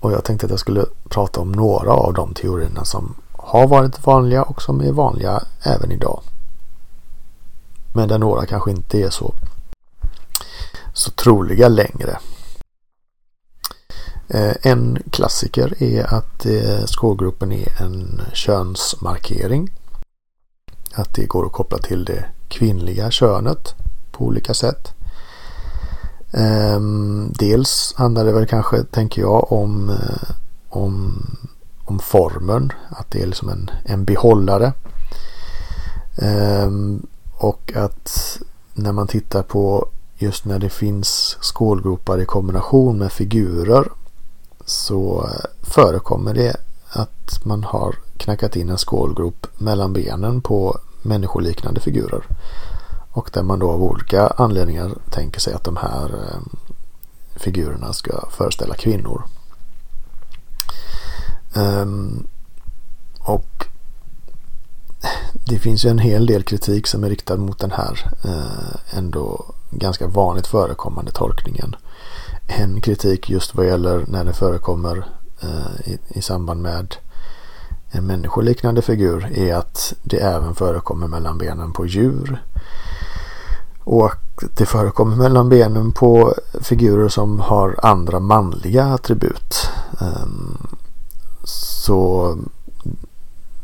[0.00, 4.06] Och jag tänkte att jag skulle prata om några av de teorierna som har varit
[4.06, 6.22] vanliga och som är vanliga även idag.
[7.92, 9.34] Men där några kanske inte är så,
[10.92, 12.18] så troliga längre.
[14.34, 19.70] Eh, en klassiker är att eh, skålgropen är en könsmarkering.
[20.94, 23.74] Att det går att koppla till det kvinnliga könet
[24.12, 24.94] på olika sätt.
[26.32, 30.30] Ehm, dels handlar det väl kanske, tänker jag, om, eh,
[30.68, 31.26] om,
[31.84, 32.72] om formen.
[32.88, 34.72] Att det är liksom en, en behållare.
[36.18, 38.38] Ehm, och att
[38.74, 43.88] när man tittar på just när det finns skålgropar i kombination med figurer
[44.64, 45.28] så
[45.62, 46.56] förekommer det
[46.88, 52.26] att man har knackat in en skålgrop mellan benen på människoliknande figurer.
[53.10, 56.40] Och där man då av olika anledningar tänker sig att de här eh,
[57.36, 59.22] figurerna ska föreställa kvinnor.
[61.54, 62.26] Ehm,
[63.20, 63.66] och
[65.46, 69.44] det finns ju en hel del kritik som är riktad mot den här eh, ändå
[69.70, 71.76] ganska vanligt förekommande tolkningen.
[72.46, 75.06] En kritik just vad gäller när det förekommer
[75.42, 76.96] eh, i, i samband med
[77.90, 82.42] en människoliknande figur är att det även förekommer mellan benen på djur.
[83.84, 89.68] Och det förekommer mellan benen på figurer som har andra manliga attribut.
[90.00, 90.58] Ehm,
[91.44, 92.38] så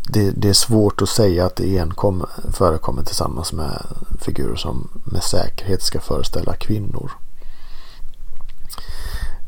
[0.09, 3.83] det, det, är svårt att säga att det enkom förekommer tillsammans med
[4.21, 7.11] figurer som med säkerhet ska föreställa kvinnor.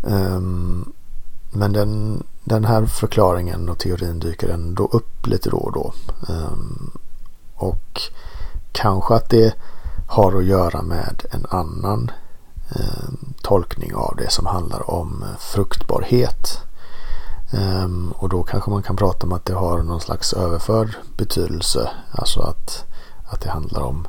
[0.02, 0.92] Um,
[1.50, 5.92] men den, den här förklaringen och teorin dyker ändå upp lite då och då.
[6.28, 6.90] Um,
[7.54, 8.00] och
[8.72, 9.54] kanske att det
[10.08, 12.10] har att göra med en annan
[12.76, 16.58] um, tolkning av det som handlar om fruktbarhet.
[18.14, 21.90] Och då kanske man kan prata om att det har någon slags överförd betydelse.
[22.12, 22.84] Alltså att,
[23.24, 24.06] att det handlar om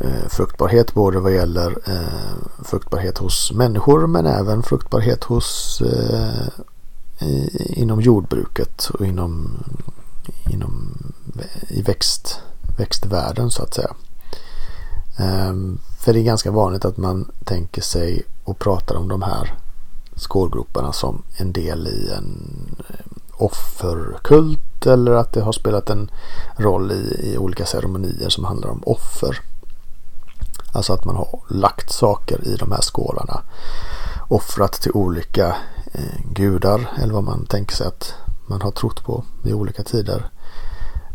[0.00, 6.48] Eh, fruktbarhet både vad gäller eh, fruktbarhet hos människor men även fruktbarhet hos eh,
[7.28, 9.58] i, inom jordbruket och inom,
[10.50, 10.98] inom
[11.68, 12.40] i växt,
[12.78, 13.94] växtvärlden så att säga.
[15.18, 19.54] Ehm, för det är ganska vanligt att man tänker sig och pratar om de här
[20.16, 22.76] skålgroparna som en del i en
[23.32, 26.10] offerkult eller att det har spelat en
[26.56, 29.40] roll i, i olika ceremonier som handlar om offer.
[30.76, 33.42] Alltså att man har lagt saker i de här skålarna.
[34.28, 35.56] Offrat till olika
[35.92, 38.14] eh, gudar eller vad man tänker sig att
[38.46, 40.30] man har trott på i olika tider.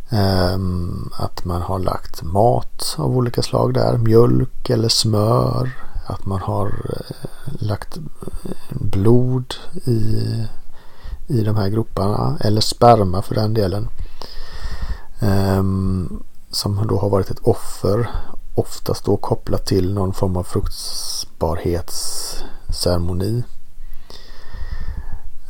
[0.10, 3.98] Ehm, att man har lagt mat av olika slag där.
[3.98, 5.72] Mjölk eller smör
[6.08, 7.16] att man har eh,
[7.60, 10.00] lagt eh, blod i,
[11.28, 13.88] i de här groparna eller sperma för den delen.
[15.20, 18.10] Ehm, som då har varit ett offer.
[18.56, 23.44] Oftast då kopplat till någon form av fruktbarhetsceremoni.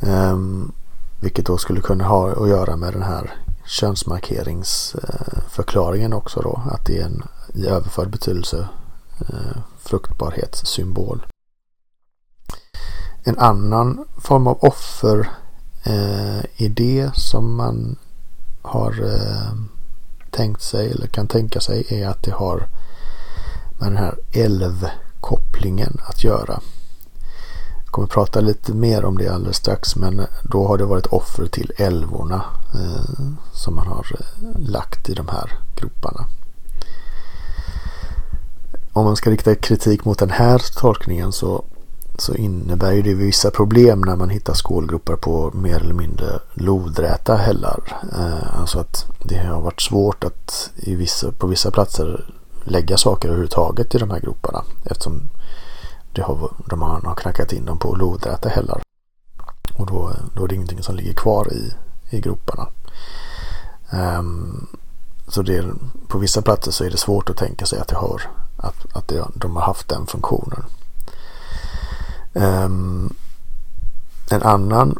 [0.00, 0.72] Um,
[1.20, 3.34] vilket då skulle kunna ha att göra med den här
[3.66, 6.62] könsmarkeringsförklaringen också då.
[6.70, 7.22] Att det är en
[7.54, 8.68] i överförd betydelse
[9.20, 11.26] eh, fruktbarhetssymbol.
[13.24, 15.30] En annan form av offeridé
[17.00, 17.96] eh, som man
[18.62, 19.52] har eh,
[20.30, 22.68] tänkt sig eller kan tänka sig är att det har
[23.82, 26.60] med den här älvkopplingen att göra.
[27.84, 31.46] Jag kommer prata lite mer om det alldeles strax men då har det varit offer
[31.46, 36.26] till älvorna eh, som man har eh, lagt i de här groparna
[38.92, 41.64] om man ska rikta kritik mot den här tolkningen så,
[42.18, 48.02] så innebär det vissa problem när man hittar skålgropar på mer eller mindre lodräta hällar.
[48.12, 52.34] Eh, alltså att det har varit svårt att i vissa, på vissa platser
[52.64, 55.30] lägga saker överhuvudtaget i de här groparna eftersom
[56.12, 58.82] det har, de har, har knackat in dem på lodräta hällar.
[59.76, 61.72] Och då, då är det ingenting som ligger kvar i,
[62.16, 62.68] i groparna.
[63.92, 64.66] Um,
[65.28, 65.64] så det,
[66.08, 68.22] på vissa platser så är det svårt att tänka sig att det har
[68.56, 70.64] att, att det, de har haft den funktionen.
[72.32, 73.14] Um,
[74.30, 74.98] en annan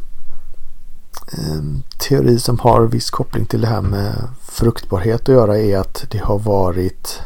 [1.39, 6.05] um, teori som har viss koppling till det här med fruktbarhet att göra är att
[6.11, 7.23] det har varit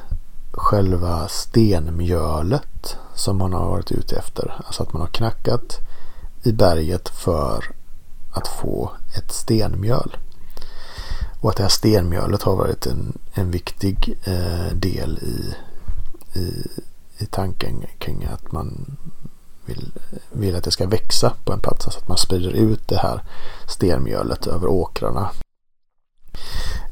[0.56, 4.62] själva stenmjölet som man har varit ute efter.
[4.66, 5.78] Alltså att man har knackat
[6.42, 7.64] i berget för
[8.32, 10.16] att få ett stenmjöl.
[11.40, 15.54] Och att det här stenmjölet har varit en, en viktig eh, del i
[16.36, 16.68] i,
[17.18, 18.96] i tanken kring att man
[19.66, 19.92] vill,
[20.32, 21.86] vill att det ska växa på en plats.
[21.86, 23.22] Alltså att man sprider ut det här
[23.68, 25.30] stenmjölet över åkrarna.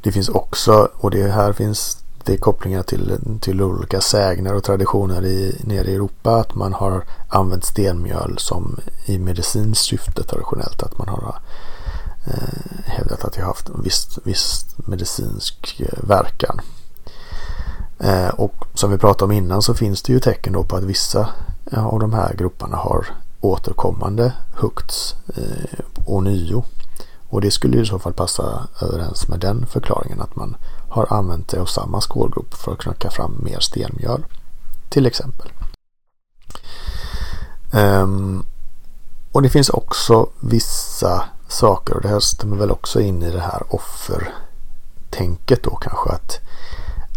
[0.03, 4.65] Det finns också, och det här finns det är kopplingar till, till olika sägner och
[4.65, 10.83] traditioner i, nere i Europa att man har använt stenmjöl som i medicinskt syfte traditionellt.
[10.83, 11.39] Att man har
[12.27, 16.61] eh, hävdat att det har haft en viss, viss medicinsk eh, verkan.
[17.99, 20.85] Eh, och som vi pratade om innan så finns det ju tecken då på att
[20.85, 21.29] vissa
[21.73, 23.07] eh, av de här grupperna har
[23.41, 26.65] återkommande huggts eh, ånyo.
[27.29, 30.57] Och det skulle i så fall passa överens med den förklaringen att man
[30.95, 34.25] har använt sig av samma skålgrop för att knacka fram mer stenmjöl.
[34.89, 35.49] Till exempel.
[37.73, 38.47] Um,
[39.33, 43.41] och det finns också vissa saker och det här stämmer väl också in i det
[43.41, 46.41] här offertänket då kanske att,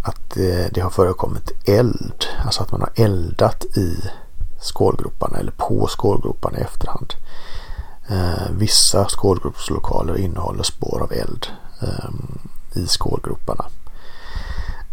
[0.02, 2.24] att eh, det, har förekommit eld.
[2.44, 3.96] Alltså att man har eldat i
[4.60, 7.14] skålgroparna eller på skålgroparna i efterhand.
[8.08, 11.46] Eh, vissa skålgropslokaler innehåller spår av eld
[11.82, 12.10] eh,
[12.78, 13.64] i skålgroparna.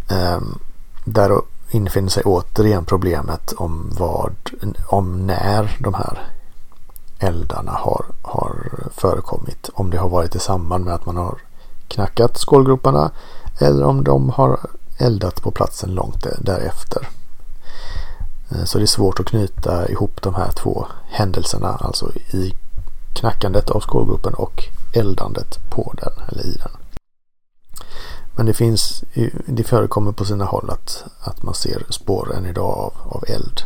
[0.08, 0.60] Ehm,
[1.06, 4.36] där infinner sig återigen problemet om vad,
[4.88, 6.28] om när de här
[7.20, 9.70] eldarna har, har förekommit.
[9.74, 11.38] Om det har varit i samband med att man har
[11.88, 13.12] knackat skålgroparna
[13.60, 14.60] eller om de har
[14.98, 17.08] eldat på platsen långt därefter.
[18.52, 22.54] Ehm, så det är svårt att knyta ihop de här två händelserna, alltså i
[23.14, 24.64] knackandet av skålgropen och
[24.94, 26.72] eldandet på den eller i den.
[28.36, 29.04] Men det finns,
[29.46, 33.62] det förekommer på sina håll att, att man ser spår än idag av, av eld.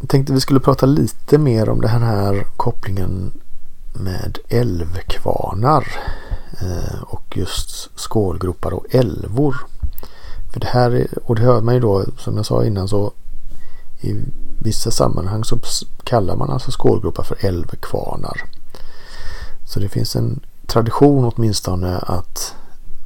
[0.00, 3.32] Jag tänkte vi skulle prata lite mer om den här kopplingen
[3.92, 5.86] med älvkvarnar
[6.60, 9.56] eh, och just skålgropar och älvor.
[10.52, 13.12] För det här, och det hör man ju då som jag sa innan så
[14.00, 14.24] i
[14.58, 15.58] vissa sammanhang så
[16.04, 18.44] kallar man alltså skålgropar för älvkvarnar.
[19.66, 22.54] Så det finns en tradition åtminstone att,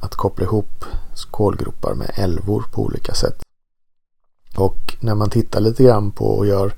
[0.01, 0.85] att koppla ihop
[1.15, 3.41] skålgropar med älvor på olika sätt.
[4.57, 6.73] Och när man tittar lite grann på och gör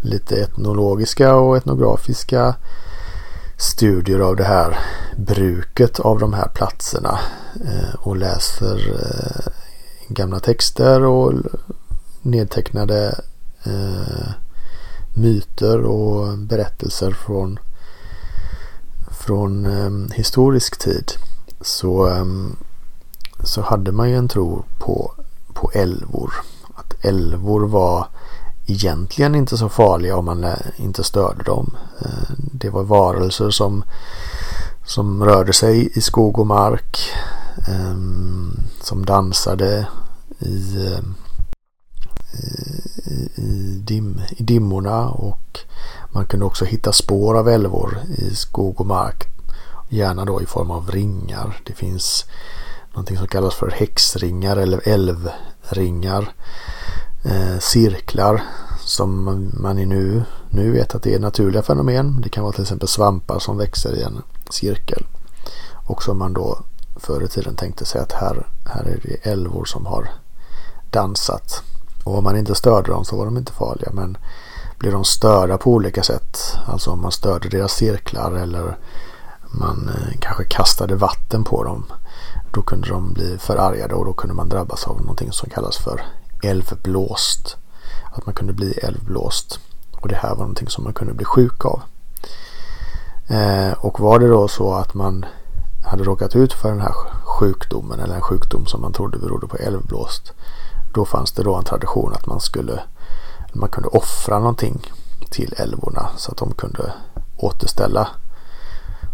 [0.00, 2.54] lite etnologiska och etnografiska
[3.56, 4.78] studier av det här
[5.16, 7.18] bruket av de här platserna
[7.64, 9.52] eh, och läser eh,
[10.08, 11.32] gamla texter och
[12.22, 13.20] nedtecknade
[13.64, 14.28] eh,
[15.14, 17.58] myter och berättelser från,
[19.28, 21.12] från eh, historisk tid
[21.60, 22.24] så, eh,
[23.44, 25.12] så hade man ju en tro på,
[25.54, 26.32] på älvor.
[26.74, 28.06] Att älvor var
[28.66, 31.76] egentligen inte så farliga om man eh, inte störde dem.
[32.00, 33.84] Eh, det var varelser som,
[34.86, 36.98] som rörde sig i skog och mark.
[37.68, 37.96] Eh,
[38.80, 39.86] som dansade
[40.38, 41.02] i, eh,
[43.06, 45.58] i, i, dim, i dimmorna och
[46.10, 49.26] man kunde också hitta spår av älvor i skog och mark.
[49.88, 51.60] Gärna då i form av ringar.
[51.66, 52.24] Det finns
[52.92, 56.32] någonting som kallas för häxringar eller älvringar.
[57.24, 58.42] Eh, cirklar
[58.80, 62.20] som man nu, nu vet att det är naturliga fenomen.
[62.20, 65.06] Det kan vara till exempel svampar som växer i en cirkel.
[65.86, 66.58] Och som man då
[66.96, 70.08] förr i tiden tänkte sig att här, här är det älvor som har
[70.90, 71.62] dansat.
[72.04, 73.90] Och om man inte störde dem så var de inte farliga.
[73.92, 74.16] Men
[74.78, 78.76] blev de störda på olika sätt, alltså om man störde deras cirklar eller
[79.50, 81.84] man eh, kanske kastade vatten på dem.
[82.52, 86.02] Då kunde de bli förargade och då kunde man drabbas av någonting som kallas för
[86.42, 87.56] älvblåst.
[88.12, 89.60] Att man kunde bli älvblåst.
[90.00, 91.82] Och det här var någonting som man kunde bli sjuk av.
[93.28, 95.26] Eh, och var det då så att man
[95.84, 99.56] hade råkat ut för den här sjukdomen eller en sjukdom som man trodde berodde på
[99.56, 100.32] älvblåst
[100.92, 102.80] då fanns det då en tradition att man skulle
[103.58, 104.92] man kunde offra någonting
[105.30, 106.92] till älvorna så att de kunde
[107.36, 108.08] återställa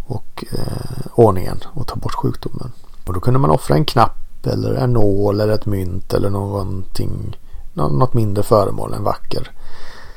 [0.06, 2.72] och eh, ordningen och ta bort sjukdomen.
[3.06, 7.36] Och då kunde man offra en knapp eller en nål eller ett mynt eller någonting
[7.74, 9.50] något mindre föremål, en vacker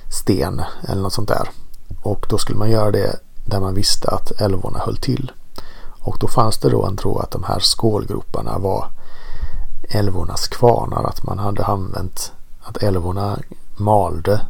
[0.10, 1.50] sten eller något sånt där.
[2.04, 5.32] Och då skulle man göra det där man visste att älvorna höll till.
[6.00, 8.90] Och då fanns det då en tro att de här skålgroparna var
[9.90, 11.04] älvornas kvarnar.
[11.04, 13.40] Att man hade använt att älvorna
[13.80, 14.42] malde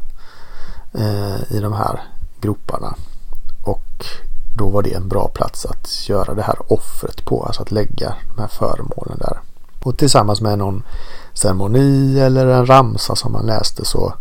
[0.94, 2.00] eh, i de här
[2.40, 2.94] groparna.
[3.64, 4.04] Och
[4.56, 7.42] då var det en bra plats att göra det här offret på.
[7.42, 9.40] Alltså att lägga de här föremålen där.
[9.82, 10.82] Och tillsammans med någon
[11.34, 14.14] ceremoni eller en ramsa som man läste så,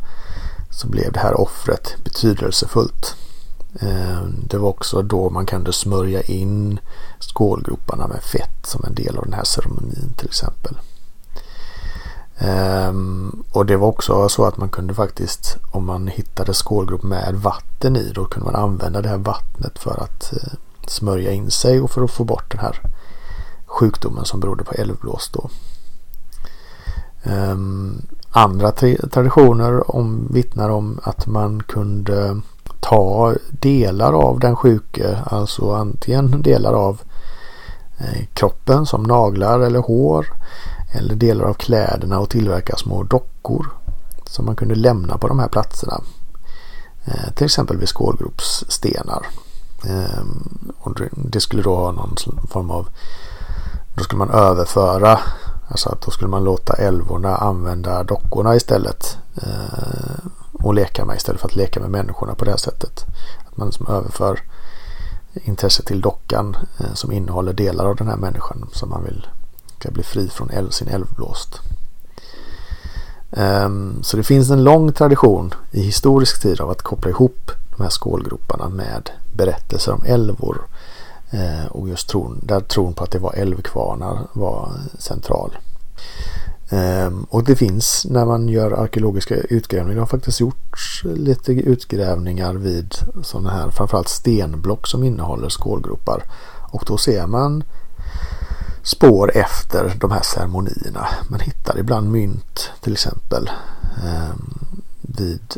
[0.71, 3.15] så blev det här offret betydelsefullt.
[3.79, 6.79] Eh, det var också då man kunde smörja in
[7.19, 10.77] skålgroparna med fett som en del av den här ceremonin till exempel.
[12.39, 17.35] Um, och det var också så att man kunde faktiskt om man hittade skålgrop med
[17.35, 20.53] vatten i då kunde man använda det här vattnet för att uh,
[20.87, 22.79] smörja in sig och för att få bort den här
[23.65, 25.49] sjukdomen som berodde på älvblås då.
[27.23, 28.71] Um, andra
[29.11, 32.41] traditioner om, vittnar om att man kunde
[32.79, 37.01] ta delar av den sjuke, alltså antingen delar av
[37.97, 40.27] eh, kroppen som naglar eller hår
[40.91, 43.67] eller delar av kläderna och tillverka små dockor
[44.25, 46.01] som man kunde lämna på de här platserna.
[47.05, 49.27] Eh, till exempel vid skålgropsstenar.
[49.85, 50.43] Ehm,
[51.11, 52.15] det skulle då ha någon
[52.49, 52.89] form av
[53.95, 55.19] då skulle man överföra
[55.67, 59.17] Alltså att då skulle man låta älvorna använda dockorna istället.
[59.35, 63.05] Eh, och leka med istället för att leka med människorna på det här sättet.
[63.47, 64.39] Att man liksom överför
[65.33, 69.27] intresse till dockan eh, som innehåller delar av den här människan som man vill
[69.79, 71.61] ska bli fri från sin älvblåst.
[73.31, 77.83] Ehm, så det finns en lång tradition i historisk tid av att koppla ihop de
[77.83, 80.61] här skålgroparna med berättelser om älvor.
[81.31, 85.57] Ehm, och just tron, där tron på att det var älvkvarnar var central.
[86.69, 89.95] Ehm, och det finns när man gör arkeologiska utgrävningar.
[89.95, 96.23] Det har faktiskt gjorts lite utgrävningar vid sådana här framförallt stenblock som innehåller skålgropar.
[96.71, 97.63] Och då ser man
[98.87, 101.07] spår efter de här ceremonierna.
[101.29, 103.49] Man hittar ibland mynt till exempel
[104.03, 104.69] ehm,
[105.01, 105.57] vid,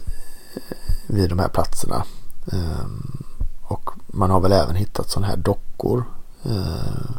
[1.08, 2.04] vid de här platserna.
[2.52, 3.24] Ehm,
[3.62, 6.04] och man har väl även hittat sådana här dockor
[6.44, 7.12] eh,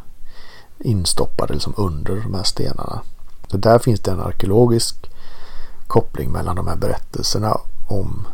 [0.78, 3.02] instoppade liksom under de här stenarna.
[3.50, 5.10] Så där finns det en arkeologisk
[5.86, 7.56] koppling mellan de här berättelserna
[7.88, 8.26] om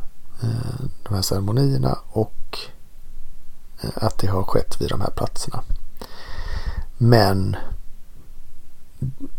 [0.43, 2.59] eh, de här ceremonierna och
[3.81, 5.62] eh, att det har skett vid de här platserna.
[6.99, 7.57] Men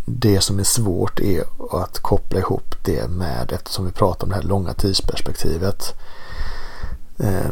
[0.06, 4.36] det som är svårt är att koppla ihop det med eftersom vi pratar om det
[4.36, 5.94] här långa tidsperspektivet.
[7.20, 7.50] Eh,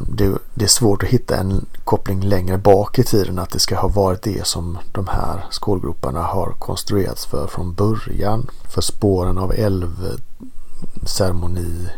[0.54, 3.88] det är svårt att hitta en koppling längre bak i tiden att det ska ha
[3.88, 8.50] varit det som de här skolgroparna har konstruerats för från början.
[8.70, 11.90] För spåren av älvceremoni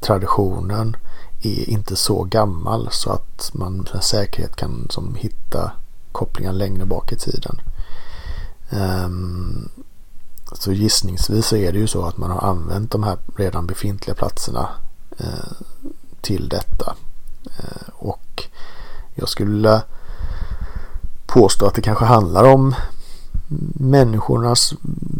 [0.00, 0.96] traditionen
[1.42, 5.72] är inte så gammal så att man med säkerhet kan som hitta
[6.12, 7.60] kopplingar längre bak i tiden.
[8.70, 9.68] Um,
[10.52, 14.14] så gissningsvis så är det ju så att man har använt de här redan befintliga
[14.14, 14.68] platserna
[15.18, 15.52] eh,
[16.20, 16.96] till detta.
[17.58, 18.44] Eh, och
[19.14, 19.82] jag skulle
[21.26, 22.74] påstå att det kanske handlar om
[23.74, 24.74] människornas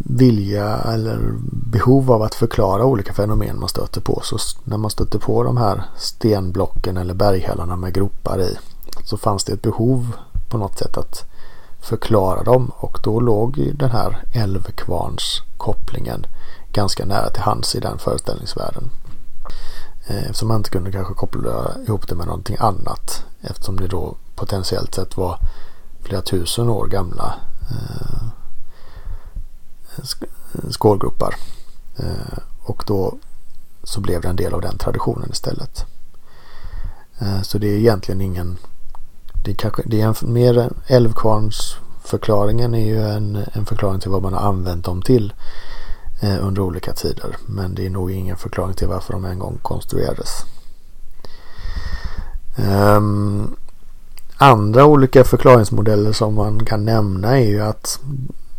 [0.04, 4.20] vilja eller behov av att förklara olika fenomen man stöter på.
[4.24, 8.58] Så när man stöter på de här stenblocken eller berghällarna med gropar i
[9.04, 10.12] så fanns det ett behov
[10.48, 11.24] på något sätt att
[11.80, 16.26] förklara dem och då låg den här Älvkvarns-kopplingen
[16.72, 18.90] ganska nära till hands i den föreställningsvärlden.
[20.06, 24.16] Eh, eftersom man inte kunde kanske koppla ihop det med någonting annat eftersom det då
[24.34, 25.38] potentiellt sett var
[26.02, 27.34] flera tusen år gamla
[27.70, 28.28] eh,
[30.70, 31.34] skålgropar.
[31.96, 33.18] Eh, och då
[33.82, 35.86] så blev det en del av den traditionen istället.
[37.18, 38.58] Eh, så det är egentligen ingen
[39.44, 44.22] det är, kanske, det är en, mer älvkvarnsförklaringen är ju en, en förklaring till vad
[44.22, 45.32] man har använt dem till
[46.20, 47.36] eh, under olika tider.
[47.46, 50.44] Men det är nog ingen förklaring till varför de en gång konstruerades.
[52.56, 53.56] Um,
[54.36, 58.00] andra olika förklaringsmodeller som man kan nämna är ju att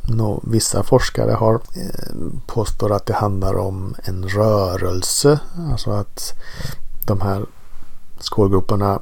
[0.01, 2.15] no, vissa forskare har eh,
[2.47, 5.39] påstår att det handlar om en rörelse.
[5.71, 6.33] Alltså att
[7.05, 7.45] de här
[8.19, 8.99] skålgroparna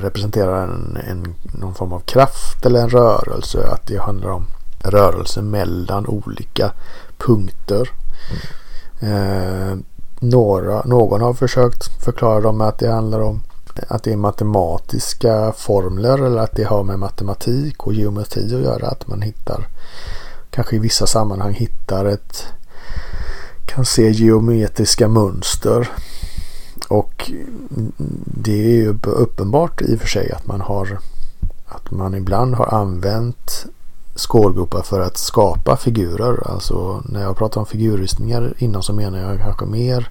[0.00, 3.66] representerar en, en, någon form av kraft eller en rörelse.
[3.66, 4.46] Att det handlar om
[4.84, 6.72] rörelse mellan olika
[7.18, 7.90] punkter.
[9.00, 9.72] Mm.
[9.72, 9.78] Eh,
[10.20, 13.42] några, någon har försökt förklara dem med att det handlar om
[13.88, 18.86] att det är matematiska formler eller att det har med matematik och geometri att göra.
[18.86, 19.68] Att man hittar,
[20.50, 22.46] kanske i vissa sammanhang hittar ett,
[23.66, 25.88] kan se geometriska mönster
[26.88, 27.30] och
[28.24, 30.98] det är ju uppenbart i och för sig att man har
[31.68, 33.66] att man ibland har använt
[34.14, 36.50] skålgropar för att skapa figurer.
[36.50, 40.10] Alltså när jag pratar om figurristningar innan så menar jag kanske mer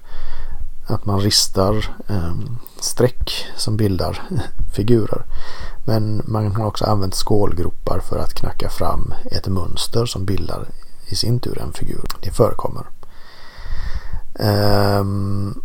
[0.88, 2.34] att man ristar eh,
[2.80, 4.22] streck som bildar
[4.74, 5.26] figurer.
[5.86, 10.68] Men man har också använt skålgropar för att knacka fram ett mönster som bildar
[11.06, 12.06] i sin tur en figur.
[12.22, 12.86] Det förekommer.
[14.40, 15.62] Um,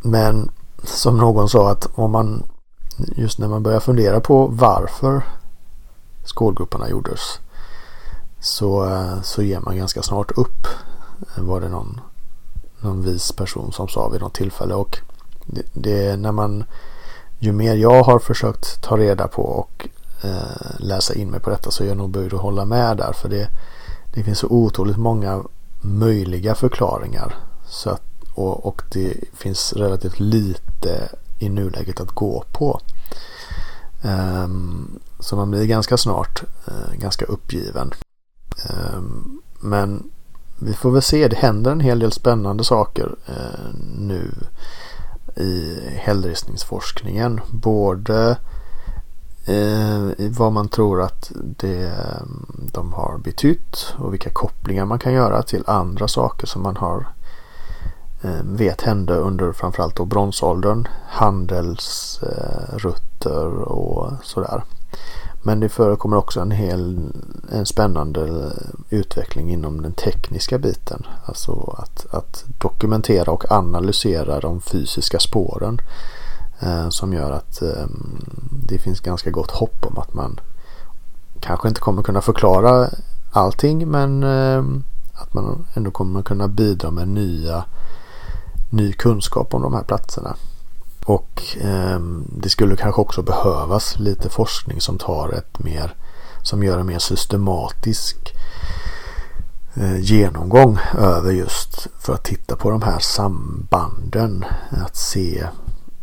[0.00, 0.50] men
[0.82, 2.42] som någon sa att om man
[3.16, 5.22] just när man börjar fundera på varför
[6.24, 7.40] skålgroparna gjordes
[8.40, 10.66] så, eh, så ger man ganska snart upp.
[11.36, 12.00] Eh, var det någon,
[12.80, 14.74] någon vis person som sa vid något tillfälle.
[14.74, 14.98] Och
[15.46, 16.64] det, det när man
[17.38, 19.88] ju mer jag har försökt ta reda på och
[20.22, 23.12] eh, läsa in mig på detta så är jag nog böjd att hålla med där.
[23.12, 23.48] För det,
[24.14, 25.42] det finns så otroligt många
[25.80, 27.34] möjliga förklaringar.
[27.66, 28.07] Så att
[28.38, 31.08] och, och det finns relativt lite
[31.38, 32.80] i nuläget att gå på.
[34.02, 37.92] Um, så man blir ganska snart uh, ganska uppgiven.
[38.70, 40.10] Um, men
[40.58, 41.28] vi får väl se.
[41.28, 44.34] Det händer en hel del spännande saker eh, nu
[45.36, 47.40] i hällristningsforskningen.
[47.50, 48.36] Både
[49.46, 54.98] eh, i vad man tror att det, ehm, de har betytt och vilka kopplingar man
[54.98, 57.06] kan göra till andra saker som man har
[58.22, 60.88] Eh, vet hände under framförallt då bronsåldern.
[61.08, 64.62] Handelsrutter och sådär.
[65.42, 66.98] Men det förekommer också en hel
[67.52, 68.52] en spännande
[68.90, 71.06] utveckling inom den tekniska biten.
[71.24, 75.80] Alltså att, att dokumentera och analysera de fysiska spåren.
[76.60, 77.86] Eh, som gör att eh,
[78.66, 80.40] det finns ganska gott hopp om att man
[81.40, 82.88] kanske inte kommer kunna förklara
[83.32, 84.64] allting men eh,
[85.12, 87.64] att man ändå kommer kunna bidra med nya,
[88.70, 90.36] ny kunskap om de här platserna.
[91.04, 92.00] Och eh,
[92.36, 95.94] det skulle kanske också behövas lite forskning som tar ett mer
[96.42, 98.34] som gör en mer systematisk
[99.74, 104.44] eh, genomgång över just för att titta på de här sambanden.
[104.70, 105.46] Att se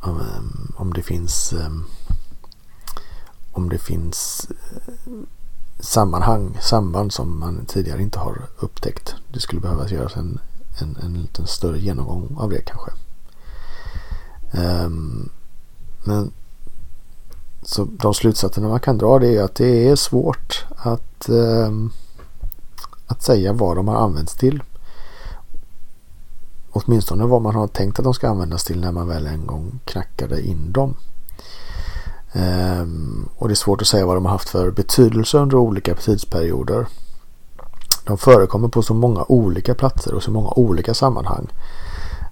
[0.01, 1.86] om, ehm, om det finns ehm,
[3.55, 5.11] om det finns eh,
[5.80, 9.16] sammanhang, samband som man tidigare inte har upptäckt.
[9.34, 10.39] Det skulle behövas göras en,
[10.78, 12.91] en, en liten större genomgång av det kanske.
[14.51, 15.30] Um,
[16.03, 16.32] men
[17.61, 21.91] så de slutsatserna man kan dra det är att det är svårt att, um,
[23.07, 24.63] att säga vad de har använts till.
[26.71, 29.80] Åtminstone vad man har tänkt att de ska användas till när man väl en gång
[29.86, 30.95] knackade in dem.
[32.34, 35.95] Um, och det är svårt att säga vad de har haft för betydelse under olika
[35.95, 36.86] tidsperioder.
[38.06, 41.47] De förekommer på så många olika platser och så många olika sammanhang.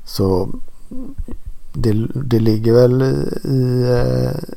[0.05, 0.49] Så
[1.73, 3.01] det, det ligger väl
[3.43, 4.53] i, eh,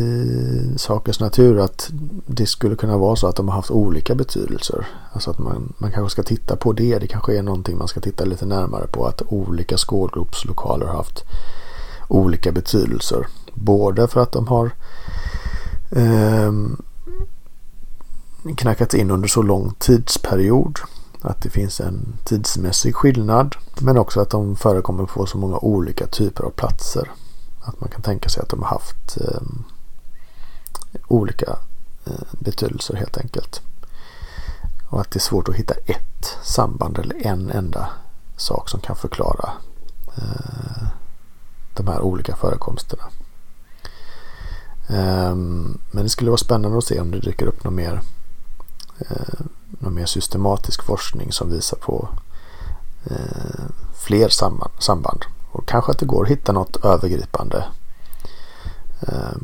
[0.00, 1.90] i sakens natur att
[2.26, 4.86] det skulle kunna vara så att de har haft olika betydelser.
[5.12, 6.98] Alltså att man, man kanske ska titta på det.
[6.98, 9.06] Det kanske är någonting man ska titta lite närmare på.
[9.06, 11.24] Att olika skålgropslokaler har haft
[12.08, 13.26] olika betydelser.
[13.54, 14.70] Både för att de har
[15.90, 16.52] eh,
[18.56, 20.78] knackats in under så lång tidsperiod
[21.22, 26.06] att det finns en tidsmässig skillnad men också att de förekommer på så många olika
[26.06, 27.10] typer av platser.
[27.60, 29.42] Att man kan tänka sig att de har haft eh,
[31.08, 31.56] olika
[32.06, 33.62] eh, betydelser helt enkelt.
[34.88, 37.90] Och att det är svårt att hitta ett samband eller en enda
[38.36, 39.52] sak som kan förklara
[40.16, 40.88] eh,
[41.74, 43.04] de här olika förekomsterna.
[44.88, 48.00] Ehm, men det skulle vara spännande att se om det dyker upp något mer
[48.98, 49.44] eh,
[49.78, 52.08] någon mer systematisk forskning som visar på
[53.04, 54.28] eh, fler
[54.78, 55.24] samband.
[55.52, 57.64] Och kanske att det går att hitta något övergripande.
[59.00, 59.36] Eh,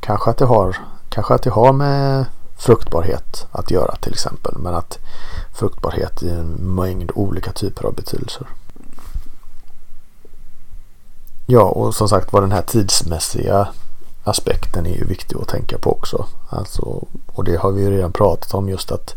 [0.00, 0.76] kanske, att det har,
[1.08, 2.24] kanske att det har med
[2.56, 4.58] fruktbarhet att göra till exempel.
[4.58, 4.98] Men att
[5.54, 8.48] fruktbarhet i en mängd olika typer av betydelser.
[11.46, 13.68] Ja, och som sagt var den här tidsmässiga
[14.24, 16.26] aspekten är ju viktig att tänka på också.
[16.48, 19.14] Alltså, och det har vi ju redan pratat om just att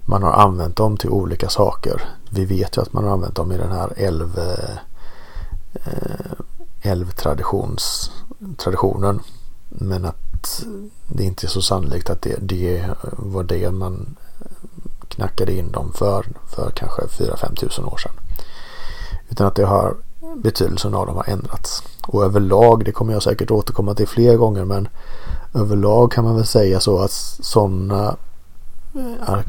[0.00, 2.02] man har använt dem till olika saker.
[2.30, 4.40] Vi vet ju att man har använt dem i den här älv,
[6.82, 7.78] älvtraditionen.
[9.16, 9.22] Eh,
[9.68, 10.64] Men att
[11.06, 14.16] det inte är så sannolikt att det, det var det man
[15.08, 18.12] knackade in dem för, för kanske 4-5 tusen år sedan.
[19.30, 19.96] Utan att det har
[20.36, 21.82] betydelsen av dem har ändrats.
[22.06, 24.88] Och överlag, det kommer jag säkert återkomma till fler gånger, men
[25.54, 28.16] överlag kan man väl säga så att sådana
[28.94, 29.40] eh, eh,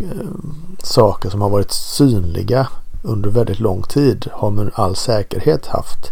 [0.84, 2.68] saker som har varit synliga
[3.02, 6.12] under väldigt lång tid har med all säkerhet haft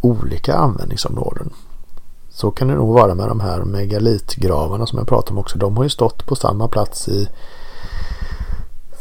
[0.00, 1.50] olika användningsområden.
[2.30, 5.58] Så kan det nog vara med de här megalitgravarna som jag pratade om också.
[5.58, 7.28] De har ju stått på samma plats i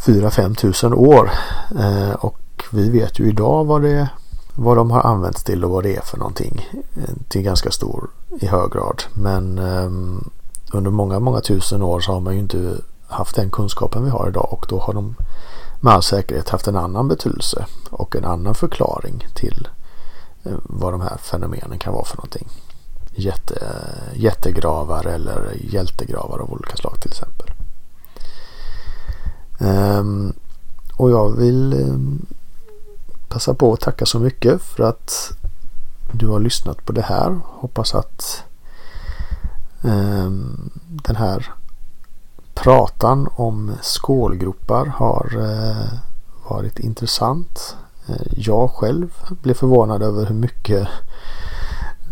[0.05, 1.31] 4-5 tusen år.
[1.79, 4.09] Eh, och vi vet ju idag vad, det,
[4.55, 6.69] vad de har använts till och vad det är för någonting.
[7.27, 8.09] Till ganska stor
[8.41, 9.03] i hög grad.
[9.13, 10.29] Men ehm,
[10.73, 12.77] under många, många tusen år så har man ju inte
[13.07, 15.15] haft den kunskapen vi har idag och då har de
[15.81, 19.67] med all säkerhet haft en annan betydelse och en annan förklaring till
[20.43, 22.47] eh, vad de här fenomenen kan vara för någonting.
[23.15, 23.67] Jätte,
[24.13, 27.51] jättegravar eller hjältegravar av olika slag till exempel.
[29.59, 30.33] Um,
[30.97, 32.25] och jag vill um,
[33.33, 35.31] passa på att tacka så mycket för att
[36.11, 37.39] du har lyssnat på det här.
[37.45, 38.43] Hoppas att
[39.83, 40.31] eh,
[40.85, 41.53] den här
[42.53, 45.99] pratan om skålgropar har eh,
[46.49, 47.75] varit intressant.
[48.07, 50.87] Eh, jag själv blev förvånad över hur mycket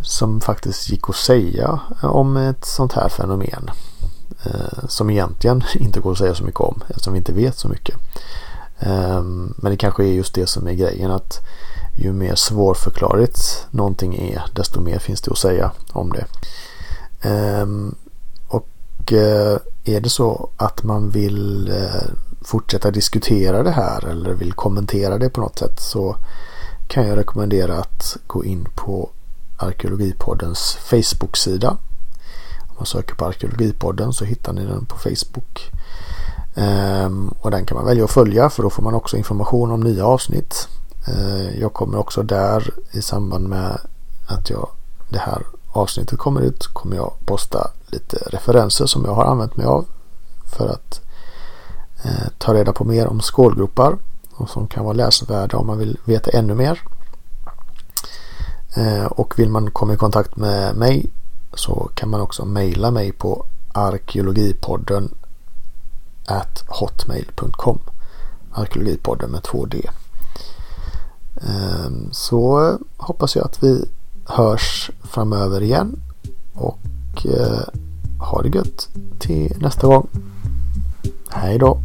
[0.01, 3.69] som faktiskt gick att säga om ett sånt här fenomen.
[4.43, 7.67] Eh, som egentligen inte går att säga så mycket om eftersom vi inte vet så
[7.67, 7.95] mycket.
[8.82, 11.39] Ehm, men det kanske är just det som är grejen att
[11.95, 16.25] ju mer svårförklarligt någonting är desto mer finns det att säga om det.
[17.29, 17.95] Ehm,
[18.47, 22.09] och eh, är det så att man vill eh,
[22.41, 26.15] fortsätta diskutera det här eller vill kommentera det på något sätt så
[26.88, 29.09] kan jag rekommendera att gå in på
[29.57, 31.69] Arkeologipoddens Facebook-sida.
[32.69, 35.71] Om man söker på Arkeologipodden så hittar ni den på Facebook.
[36.55, 39.81] Ehm, och den kan man välja att följa för då får man också information om
[39.81, 40.67] nya avsnitt.
[41.07, 43.79] Ehm, jag kommer också där i samband med
[44.27, 44.69] att jag,
[45.09, 49.65] det här avsnittet kommer ut kommer jag posta lite referenser som jag har använt mig
[49.65, 49.85] av
[50.57, 51.01] för att
[52.03, 53.97] eh, ta reda på mer om skålgropar
[54.35, 56.81] och som kan vara läsvärda om man vill veta ännu mer.
[58.75, 61.09] Ehm, och vill man komma i kontakt med mig
[61.53, 65.13] så kan man också mejla mig på arkeologipodden
[66.26, 67.80] at hotmail.com
[68.51, 69.89] Arkeologipodden med 2D.
[71.41, 73.86] Ehm, så eh, hoppas jag att vi
[74.26, 75.99] hörs framöver igen
[76.53, 77.63] och eh,
[78.19, 80.07] ha det gött till nästa gång.
[81.30, 81.82] Hej då!